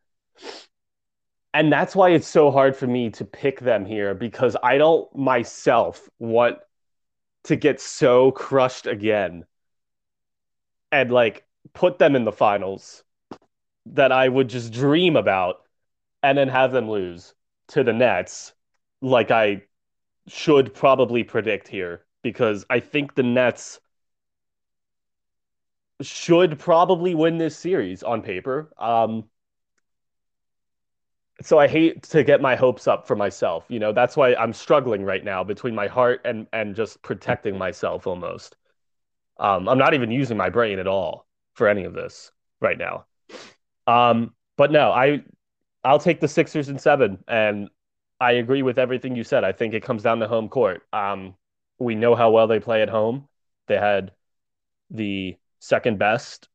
[1.54, 5.14] And that's why it's so hard for me to pick them here because I don't
[5.14, 6.58] myself want
[7.44, 9.44] to get so crushed again
[10.92, 13.04] and like put them in the finals
[13.86, 15.62] that I would just dream about
[16.22, 17.34] and then have them lose
[17.68, 18.52] to the Nets
[19.00, 19.64] like I
[20.28, 23.80] should probably predict here because I think the Nets
[26.02, 28.72] should probably win this series on paper.
[28.78, 29.24] Um,
[31.42, 33.64] so I hate to get my hopes up for myself.
[33.68, 37.58] You know, that's why I'm struggling right now between my heart and and just protecting
[37.58, 38.56] myself almost.
[39.42, 42.30] Um, I'm not even using my brain at all for any of this
[42.60, 43.06] right now.
[43.86, 45.24] Um, but no, I
[45.84, 47.68] I'll take the Sixers and seven, and
[48.20, 49.42] I agree with everything you said.
[49.42, 50.82] I think it comes down to home court.
[50.92, 51.34] Um,
[51.80, 53.28] we know how well they play at home.
[53.66, 54.12] They had
[54.90, 56.48] the second best,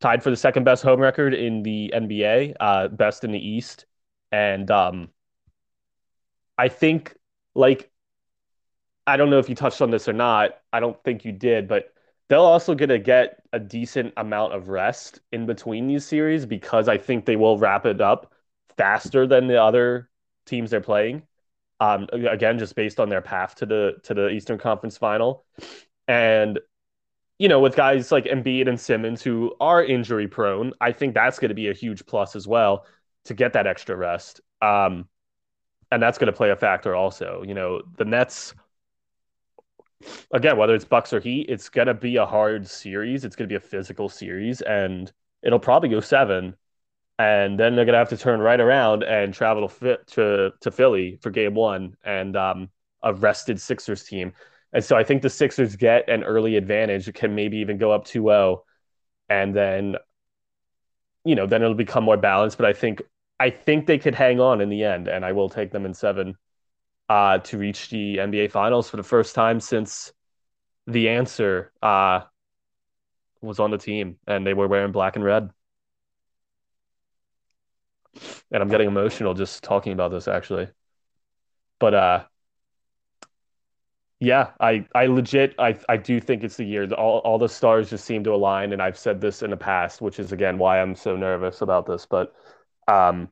[0.00, 3.86] tied for the second best home record in the NBA, uh, best in the East.
[4.32, 5.10] And um,
[6.58, 7.14] I think,
[7.54, 7.88] like,
[9.06, 10.58] I don't know if you touched on this or not.
[10.72, 11.92] I don't think you did, but
[12.28, 16.88] they'll also going to get a decent amount of rest in between these series because
[16.88, 18.32] I think they will wrap it up
[18.76, 20.08] faster than the other
[20.44, 21.22] teams they're playing.
[21.78, 25.44] Um, again, just based on their path to the to the Eastern Conference Final,
[26.08, 26.58] and
[27.38, 31.38] you know, with guys like Embiid and Simmons who are injury prone, I think that's
[31.38, 32.86] going to be a huge plus as well
[33.24, 34.40] to get that extra rest.
[34.62, 35.06] Um,
[35.92, 37.42] and that's going to play a factor also.
[37.46, 38.54] You know, the Nets
[40.32, 43.24] again, whether it's Bucks or Heat, it's to be a hard series.
[43.24, 46.56] It's to be a physical series, and it'll probably go seven
[47.18, 51.18] and then they're gonna have to turn right around and travel to to, to Philly
[51.22, 52.70] for Game One and um,
[53.02, 54.32] a rested Sixers team.
[54.72, 57.92] And so I think the Sixers get an early advantage, It can maybe even go
[57.92, 58.58] up 2-0,
[59.28, 59.96] and then
[61.24, 62.56] you know, then it'll become more balanced.
[62.58, 63.02] But I think
[63.40, 65.94] I think they could hang on in the end, and I will take them in
[65.94, 66.36] seven
[67.08, 70.12] uh, to reach the NBA Finals for the first time since
[70.86, 72.22] the answer uh,
[73.40, 75.50] was on the team and they were wearing black and red.
[78.50, 80.68] And I'm getting emotional just talking about this actually.
[81.78, 82.26] But uh
[84.18, 86.90] yeah, I I legit I I do think it's the year.
[86.94, 90.00] All all the stars just seem to align and I've said this in the past,
[90.00, 92.34] which is again why I'm so nervous about this, but
[92.88, 93.30] um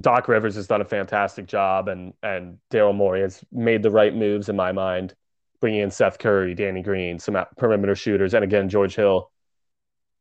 [0.00, 4.14] Doc Rivers has done a fantastic job and and Daryl Morey has made the right
[4.14, 5.14] moves in my mind
[5.60, 9.30] bringing in Seth Curry, Danny Green, some perimeter shooters, and again George Hill.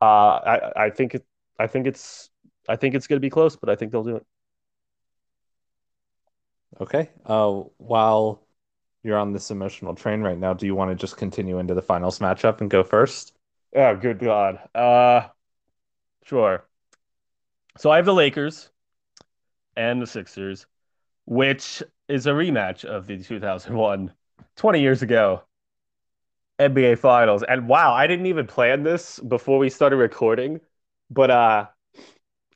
[0.02, 1.26] Uh, I I think it,
[1.60, 2.30] I think it's
[2.70, 4.26] I think it's going to be close, but I think they'll do it.
[6.80, 7.10] Okay.
[7.26, 8.48] Uh, while
[9.04, 11.82] you're on this emotional train right now, do you want to just continue into the
[11.82, 13.34] finals matchup and go first?
[13.76, 14.60] Oh, good God.
[14.76, 15.28] Uh,
[16.26, 16.66] sure.
[17.78, 18.70] So I have the Lakers
[19.82, 20.66] and the Sixers,
[21.26, 24.14] which is a rematch of the 2001
[24.56, 25.44] 20 years ago
[26.60, 27.44] NBA Finals.
[27.44, 30.62] And wow, I didn't even plan this before we started recording,
[31.10, 31.68] but uh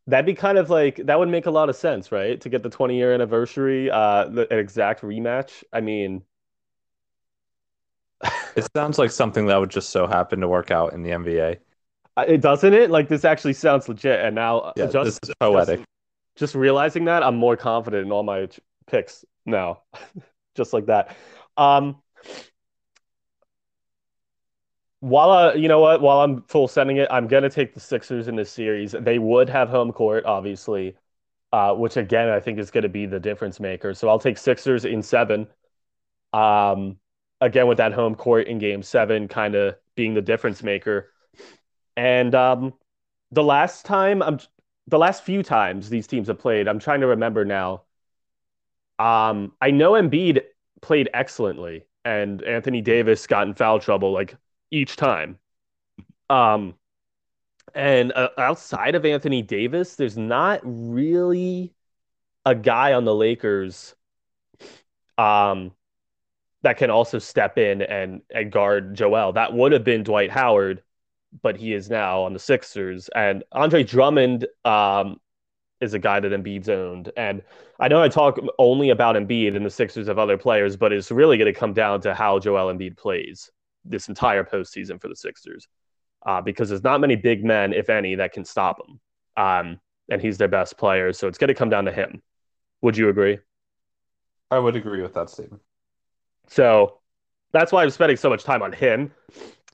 [0.07, 2.39] that'd be kind of like that would make a lot of sense, right?
[2.41, 5.63] To get the 20 year anniversary, uh the, an exact rematch.
[5.73, 6.23] I mean,
[8.55, 11.59] it sounds like something that would just so happen to work out in the NBA.
[12.17, 12.89] It doesn't it?
[12.89, 14.21] Like this actually sounds legit.
[14.21, 15.81] And now uh, yeah, just, this is poetic.
[16.35, 18.47] Just realizing that, I'm more confident in all my
[18.87, 19.81] picks now.
[20.55, 21.15] just like that.
[21.57, 22.01] Um,
[24.99, 28.27] while uh, you know what, while I'm full sending it, I'm gonna take the Sixers
[28.27, 28.93] in this series.
[28.93, 30.95] They would have home court, obviously,
[31.51, 33.93] uh, which again I think is gonna be the difference maker.
[33.93, 35.47] So I'll take Sixers in seven.
[36.33, 36.97] Um,
[37.41, 41.11] again with that home court in Game Seven, kind of being the difference maker.
[41.95, 42.73] And um,
[43.31, 44.39] the last time I'm,
[44.87, 47.83] the last few times these teams have played, I'm trying to remember now.
[48.99, 50.41] Um, I know Embiid
[50.81, 54.35] played excellently, and Anthony Davis got in foul trouble like
[54.71, 55.39] each time.
[56.29, 56.75] Um,
[57.73, 61.73] and uh, outside of Anthony Davis, there's not really
[62.45, 63.95] a guy on the Lakers
[65.17, 65.71] um,
[66.61, 69.33] that can also step in and, and guard Joel.
[69.33, 70.83] That would have been Dwight Howard,
[71.41, 73.09] but he is now on the Sixers.
[73.15, 75.19] And Andre Drummond um,
[75.81, 77.11] is a guy that Embiid's owned.
[77.17, 77.41] And
[77.79, 81.11] I know I talk only about Embiid and the Sixers of other players, but it's
[81.11, 83.49] really going to come down to how Joel Embiid plays
[83.83, 85.67] this entire postseason for the Sixers.
[86.25, 88.99] Uh, because there's not many big men, if any, that can stop him.
[89.37, 89.79] Um,
[90.09, 91.13] and he's their best player.
[91.13, 92.21] So it's going to come down to him.
[92.81, 93.39] Would you agree?
[94.49, 95.61] I would agree with that statement.
[96.47, 96.99] So
[97.51, 99.11] that's why I'm spending so much time on him.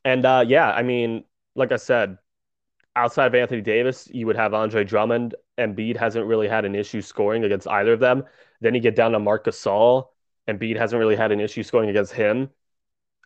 [0.04, 1.24] And uh, yeah, I mean,
[1.56, 2.18] like I said,
[2.96, 5.36] outside of Anthony Davis, you would have Andre Drummond.
[5.60, 8.26] Embiid hasn't really had an issue scoring against either of them.
[8.62, 10.10] Then you get down to Marc Gasol.
[10.50, 12.50] Embiid hasn't really had an issue scoring against him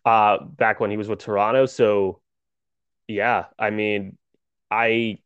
[0.04, 1.66] uh, back when he was with Toronto.
[1.66, 2.20] So,
[3.08, 4.18] yeah, I mean,
[4.70, 5.20] I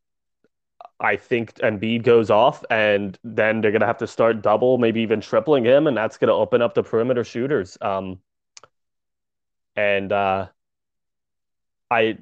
[1.00, 5.20] I think Embiid goes off, and then they're gonna have to start double, maybe even
[5.20, 7.78] tripling him, and that's gonna open up the perimeter shooters.
[7.80, 8.20] Um,
[9.76, 10.48] and uh,
[11.90, 12.18] I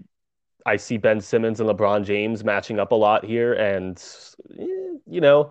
[0.69, 4.03] I see Ben Simmons and LeBron James matching up a lot here, and
[5.07, 5.51] you know,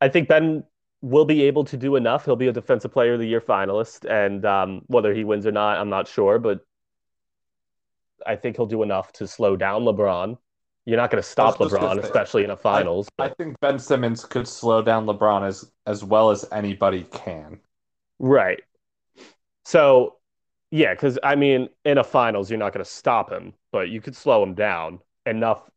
[0.00, 0.64] I think Ben
[1.00, 2.24] will be able to do enough.
[2.24, 5.52] He'll be a Defensive Player of the Year finalist, and um, whether he wins or
[5.52, 6.66] not, I'm not sure, but
[8.26, 10.36] I think he'll do enough to slow down LeBron.
[10.86, 13.08] You're not going to stop LeBron, especially in a finals.
[13.18, 17.60] I, I, think Ben Simmons could slow down LeBron as as well as anybody can.
[18.18, 18.60] Right.
[19.64, 20.16] So
[20.70, 24.00] yeah, because I mean, in a finals, you're not going to stop him, but you
[24.00, 25.70] could slow him down enough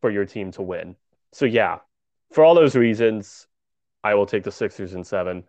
[0.00, 0.96] for your team to win.
[1.30, 1.80] So, yeah,
[2.32, 3.46] for all those reasons,
[4.02, 5.44] I will take the Sixers in seven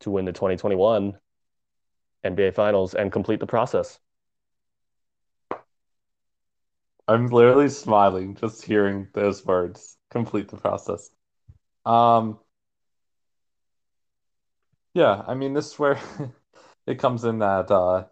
[0.00, 1.18] to win the 2021
[2.22, 3.98] NBA Finals and complete the process.
[7.08, 9.96] I'm literally smiling just hearing those words.
[10.10, 11.08] Complete the process.
[11.86, 12.40] Um,
[14.92, 15.98] yeah, I mean, this is where
[16.86, 18.04] it comes in that uh,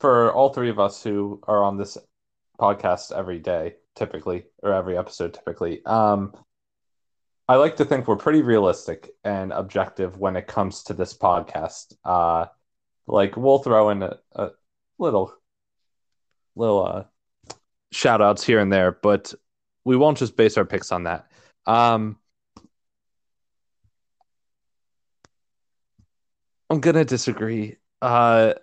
[0.00, 1.96] for all three of us who are on this
[2.58, 6.34] podcast every day, typically, or every episode, typically, um,
[7.46, 11.94] I like to think we're pretty realistic and objective when it comes to this podcast.
[12.04, 12.46] Uh,
[13.06, 14.50] like we'll throw in a, a
[14.98, 15.34] little,
[16.56, 17.04] little uh,
[17.92, 19.34] shout outs here and there, but
[19.84, 21.30] we won't just base our picks on that.
[21.66, 22.18] Um,
[26.70, 27.76] I'm gonna disagree.
[28.00, 28.54] Uh,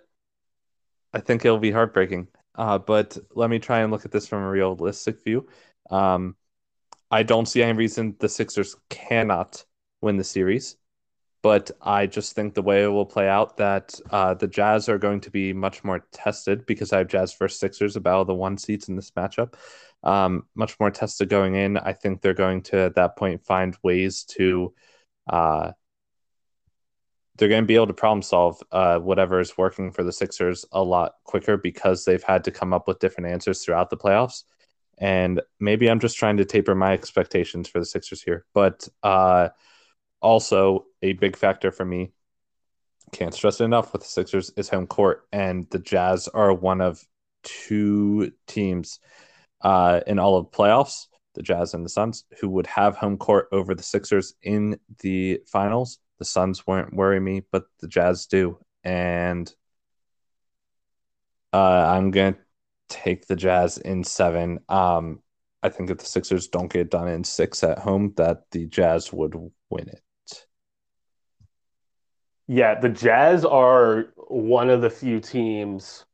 [1.12, 2.28] I think it'll be heartbreaking.
[2.54, 5.48] Uh, but let me try and look at this from a realistic view.
[5.90, 6.36] Um,
[7.10, 9.64] I don't see any reason the Sixers cannot
[10.00, 10.76] win the series.
[11.42, 14.98] But I just think the way it will play out that uh, the Jazz are
[14.98, 18.56] going to be much more tested because I have Jazz versus Sixers about the one
[18.56, 19.54] seats in this matchup.
[20.04, 21.76] Um, much more tested going in.
[21.76, 24.72] I think they're going to at that point find ways to
[25.28, 25.72] uh,
[27.36, 30.64] they're going to be able to problem solve uh, whatever is working for the Sixers
[30.72, 34.44] a lot quicker because they've had to come up with different answers throughout the playoffs.
[34.98, 38.44] And maybe I'm just trying to taper my expectations for the Sixers here.
[38.52, 39.48] But uh,
[40.20, 42.12] also, a big factor for me,
[43.12, 45.26] can't stress it enough with the Sixers, is home court.
[45.32, 47.02] And the Jazz are one of
[47.42, 49.00] two teams
[49.62, 53.48] uh, in all of playoffs, the Jazz and the Suns, who would have home court
[53.52, 55.98] over the Sixers in the finals.
[56.22, 58.56] The Suns won't worry me, but the Jazz do.
[58.84, 59.52] And
[61.52, 62.40] uh, I'm going to
[62.88, 64.60] take the Jazz in seven.
[64.68, 65.18] Um,
[65.64, 69.12] I think if the Sixers don't get done in six at home, that the Jazz
[69.12, 69.34] would
[69.68, 70.46] win it.
[72.46, 76.04] Yeah, the Jazz are one of the few teams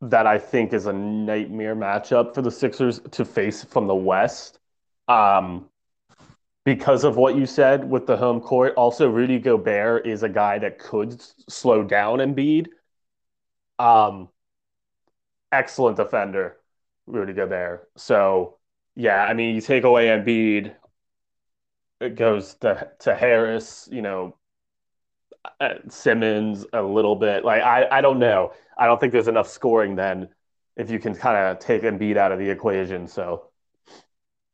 [0.00, 4.58] that I think is a nightmare matchup for the Sixers to face from the West.
[5.06, 5.70] Um,
[6.64, 8.74] because of what you said with the home court.
[8.76, 12.68] Also, Rudy Gobert is a guy that could slow down Embiid.
[13.78, 14.28] Um,
[15.52, 16.56] excellent defender,
[17.06, 17.90] Rudy Gobert.
[17.96, 18.58] So,
[18.94, 20.74] yeah, I mean, you take away Embiid,
[22.00, 24.36] it goes to to Harris, you know,
[25.60, 27.44] uh, Simmons a little bit.
[27.44, 28.52] Like I, I don't know.
[28.78, 30.28] I don't think there's enough scoring then
[30.76, 33.06] if you can kind of take Embiid out of the equation.
[33.06, 33.48] So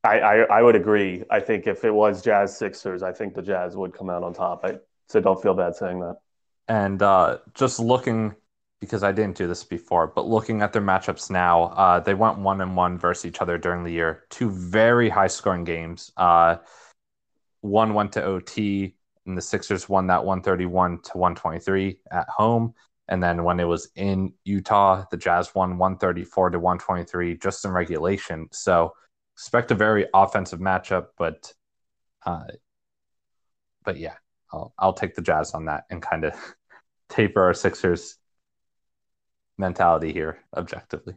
[0.03, 1.25] I, I, I would agree.
[1.31, 4.33] I think if it was Jazz Sixers, I think the Jazz would come out on
[4.33, 4.65] top.
[4.65, 4.79] I
[5.09, 6.17] so don't feel bad saying that.
[6.69, 8.35] And uh, just looking
[8.81, 12.39] because I didn't do this before, but looking at their matchups now, uh, they went
[12.39, 14.25] one and one versus each other during the year.
[14.31, 16.11] Two very high scoring games.
[16.17, 16.57] Uh,
[17.61, 18.95] one went to OT,
[19.27, 22.73] and the Sixers won that 131 to 123 at home.
[23.09, 27.73] And then when it was in Utah, the Jazz won 134 to 123 just in
[27.73, 28.49] regulation.
[28.53, 28.95] So
[29.41, 31.55] expect a very offensive matchup, but
[32.27, 32.45] uh,
[33.83, 34.17] but yeah,
[34.53, 36.35] I'll I'll take the Jazz on that and kind of
[37.09, 38.17] taper our Sixers
[39.57, 41.15] mentality here objectively.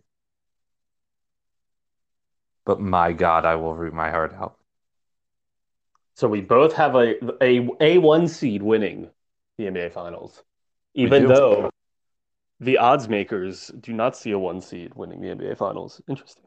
[2.65, 4.57] But my God, I will root my heart out.
[6.13, 9.09] So we both have a a a one seed winning
[9.57, 10.41] the NBA Finals,
[10.93, 11.69] even though
[12.61, 16.01] the odds makers do not see a one seed winning the NBA Finals.
[16.07, 16.45] Interesting.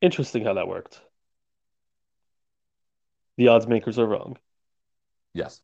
[0.00, 1.00] Interesting how that worked.
[3.36, 4.36] The odds makers are wrong.
[5.32, 5.60] Yes.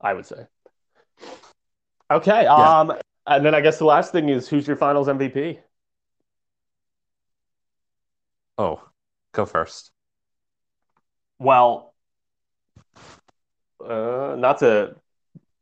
[0.00, 0.46] I would say.
[2.10, 2.42] Okay.
[2.44, 2.80] Yeah.
[2.80, 2.92] Um,
[3.26, 5.58] and then I guess the last thing is who's your finals MVP?
[8.58, 8.82] Oh,
[9.32, 9.90] go first.
[11.38, 11.94] Well,
[13.84, 14.96] uh, not to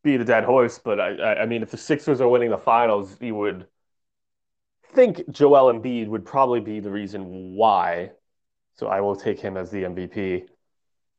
[0.02, 2.58] beat a dead horse, but I, I, I mean, if the Sixers are winning the
[2.58, 3.66] finals, you would
[4.94, 8.10] think Joel Embiid would probably be the reason why.
[8.76, 10.46] So I will take him as the MVP.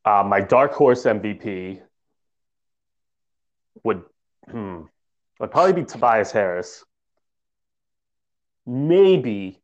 [0.04, 1.80] Uh, my dark horse MVP
[3.82, 4.02] would
[4.50, 4.82] hmm,
[5.40, 6.84] would probably be Tobias Harris.
[8.66, 9.62] Maybe.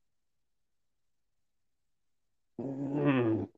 [2.60, 3.48] Mm,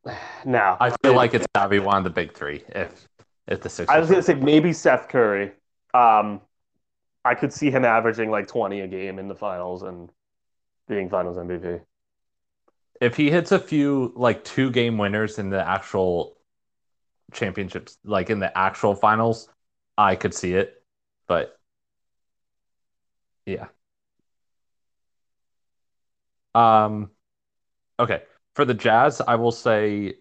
[0.44, 2.64] now I feel like it's gotta be one of the big three.
[2.68, 3.08] If
[3.46, 5.52] if the six, I was gonna say maybe Seth Curry.
[5.92, 6.40] Um,
[7.24, 10.10] I could see him averaging like twenty a game in the finals and
[10.88, 11.80] being Finals MVP.
[13.00, 16.36] If he hits a few like two game winners in the actual
[17.32, 19.48] championships, like in the actual finals,
[19.98, 20.82] I could see it.
[21.26, 21.58] But
[23.46, 23.66] yeah.
[26.54, 27.10] Um
[27.98, 28.22] okay.
[28.54, 30.14] For the Jazz, I will say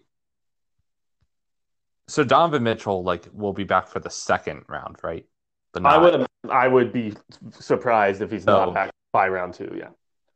[2.08, 5.26] so Donovan Mitchell like will be back for the second round, right?
[5.72, 5.92] But not...
[5.92, 7.14] I would I would be
[7.50, 9.90] surprised if he's not back by round two, yeah.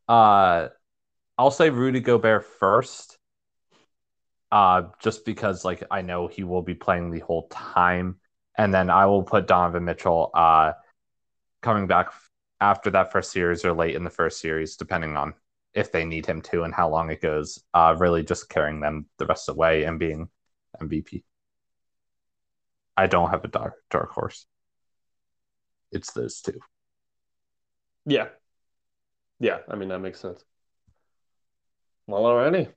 [0.09, 0.69] Uh,
[1.39, 3.19] I'll say Rudy Gobert first.
[4.51, 8.17] Uh, just because like I know he will be playing the whole time,
[8.57, 10.73] and then I will put Donovan Mitchell uh
[11.63, 12.13] coming back
[12.61, 15.35] after that first series or late in the first series, depending on
[15.75, 17.63] if they need him to and how long it goes.
[17.75, 20.29] Uh, really just carrying them the rest of the way and being
[20.81, 21.25] MVP.
[22.99, 24.47] I don't have a dark dark horse.
[25.93, 26.61] It's those two.
[28.07, 28.29] Yeah,
[29.41, 30.45] yeah, I mean that makes sense.
[32.07, 32.73] Well, alrighty.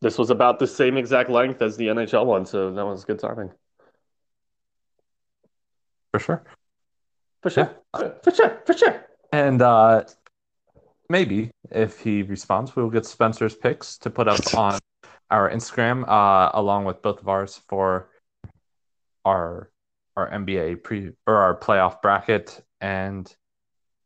[0.00, 3.18] This was about the same exact length as the NHL one, so that was good
[3.18, 3.50] timing.
[6.12, 6.44] For sure.
[7.42, 7.70] For sure.
[7.98, 8.10] Yeah.
[8.22, 8.62] For sure.
[8.64, 9.06] For sure.
[9.32, 10.04] And uh
[11.08, 14.78] maybe if he responds, we will get Spencer's picks to put up on
[15.30, 18.08] our Instagram, uh, along with both of ours for
[19.24, 19.70] our
[20.16, 22.64] our NBA pre or our playoff bracket.
[22.80, 23.32] And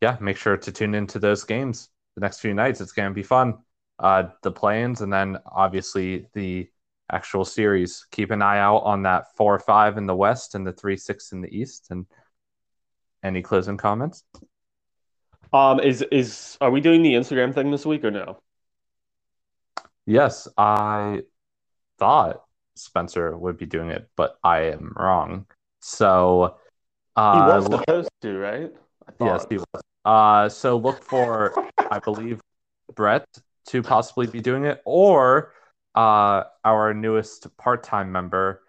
[0.03, 2.81] yeah, make sure to tune into those games the next few nights.
[2.81, 3.59] It's going to be fun.
[3.99, 6.69] Uh, the play-ins and then obviously the
[7.11, 8.05] actual series.
[8.11, 10.97] Keep an eye out on that four or five in the West and the three
[10.97, 11.87] six in the East.
[11.91, 12.07] And
[13.23, 14.25] any closing comments?
[15.53, 18.43] Um, is is are we doing the Instagram thing this week or no?
[20.05, 21.21] Yes, I
[22.01, 22.43] thought
[22.75, 25.47] Spencer would be doing it, but I am wrong.
[25.79, 26.57] So
[27.15, 28.73] uh, he was supposed to, right?
[29.21, 29.83] Yes, he was.
[30.05, 32.41] Uh, so look for, I believe,
[32.95, 33.27] Brett
[33.67, 35.53] to possibly be doing it, or
[35.95, 38.63] uh, our newest part-time member,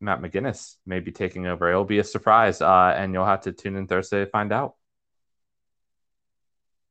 [0.00, 1.68] Matt McGinnis, may be taking over.
[1.68, 4.76] It'll be a surprise, uh, and you'll have to tune in Thursday to find out.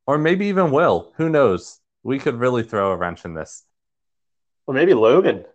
[0.05, 1.13] Or maybe even Will.
[1.15, 1.79] Who knows?
[2.03, 3.63] We could really throw a wrench in this.
[4.67, 5.45] Or maybe Logan.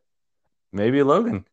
[0.73, 1.45] Maybe Logan.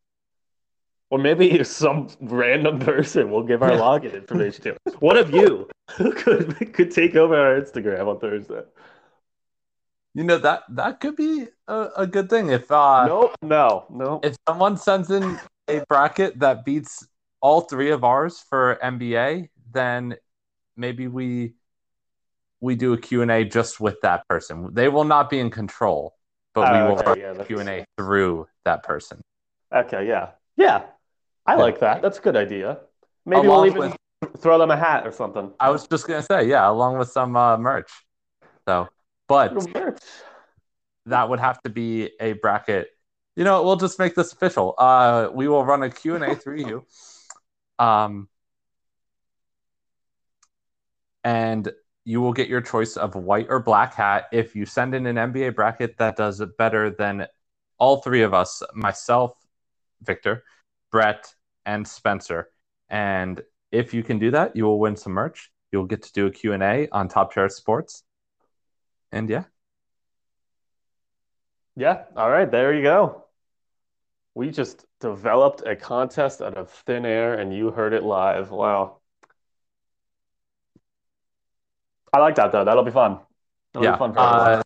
[1.14, 4.77] Or maybe some random person will give our login information to.
[4.98, 8.64] One of you could could take over our Instagram on Thursday.
[10.15, 14.22] You know that that could be a, a good thing if uh no no no
[14.23, 17.07] if someone sends in a bracket that beats
[17.41, 20.15] all three of ours for NBA, then
[20.76, 21.53] maybe we
[22.60, 24.73] we do a Q&A just with that person.
[24.73, 26.15] They will not be in control,
[26.56, 29.22] but we will okay, yeah, Q&A through that person.
[29.72, 30.31] Okay, yeah.
[30.56, 30.85] Yeah.
[31.45, 32.02] I like that.
[32.02, 32.80] That's a good idea.
[33.26, 35.52] Maybe along we'll even with, throw them a hat or something.
[35.60, 37.91] I was just going to say, yeah, along with some uh, merch.
[38.68, 38.88] So,
[39.28, 39.53] but
[41.06, 42.90] that would have to be a bracket.
[43.36, 44.76] You know, we'll just make this official.
[44.78, 46.86] Uh, we will run a Q&A through you.
[47.80, 48.30] Um,
[51.24, 51.72] and
[52.06, 55.15] you will get your choice of white or black hat if you send in an
[55.15, 57.28] NBA bracket that does it better than
[57.78, 59.36] all three of us myself,
[60.02, 60.44] Victor,
[60.94, 61.34] Brett,
[61.65, 62.49] and Spencer.
[62.88, 63.41] And
[63.72, 65.52] if you can do that, you will win some merch.
[65.72, 68.03] You'll get to do a Q&A on TopCheddar Sports.
[69.11, 69.45] And yeah.
[71.76, 72.03] Yeah.
[72.15, 72.49] All right.
[72.49, 73.26] There you go.
[74.36, 78.52] We just developed a contest out of thin air and you heard it live.
[78.52, 78.99] Wow.
[82.14, 82.64] I like that though.
[82.64, 83.20] That'll be fun.
[83.74, 83.94] That'll yeah.
[83.94, 84.61] Be fun uh,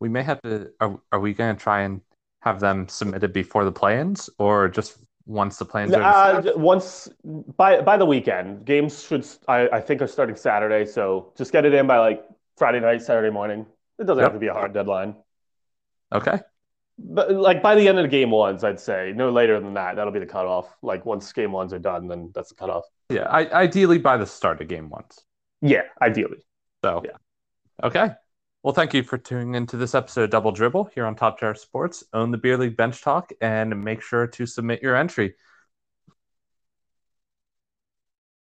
[0.00, 0.70] we may have to.
[0.80, 2.00] Are, are we going to try and
[2.40, 4.96] have them submitted before the play-ins, or just
[5.28, 6.02] once the play-ins are?
[6.02, 7.08] Uh, once
[7.56, 8.64] by by the weekend.
[8.64, 12.24] Games should I, I think are starting Saturday, so just get it in by like
[12.56, 13.66] Friday night, Saturday morning.
[13.98, 14.32] It doesn't yep.
[14.32, 15.14] have to be a hard deadline.
[16.12, 16.40] Okay.
[16.98, 19.94] But like by the end of the game ones, I'd say no later than that.
[19.94, 20.74] That'll be the cutoff.
[20.82, 22.84] Like once game ones are done, then that's the cutoff.
[23.08, 25.20] Yeah, I, ideally by the start of game ones.
[25.60, 26.38] Yeah, ideally.
[26.84, 27.16] So, yeah.
[27.82, 28.10] Okay.
[28.64, 32.02] Well, thank you for tuning into this episode of Double Dribble here on TopCheddar Sports.
[32.12, 35.34] Own the Beer League Bench Talk and make sure to submit your entry.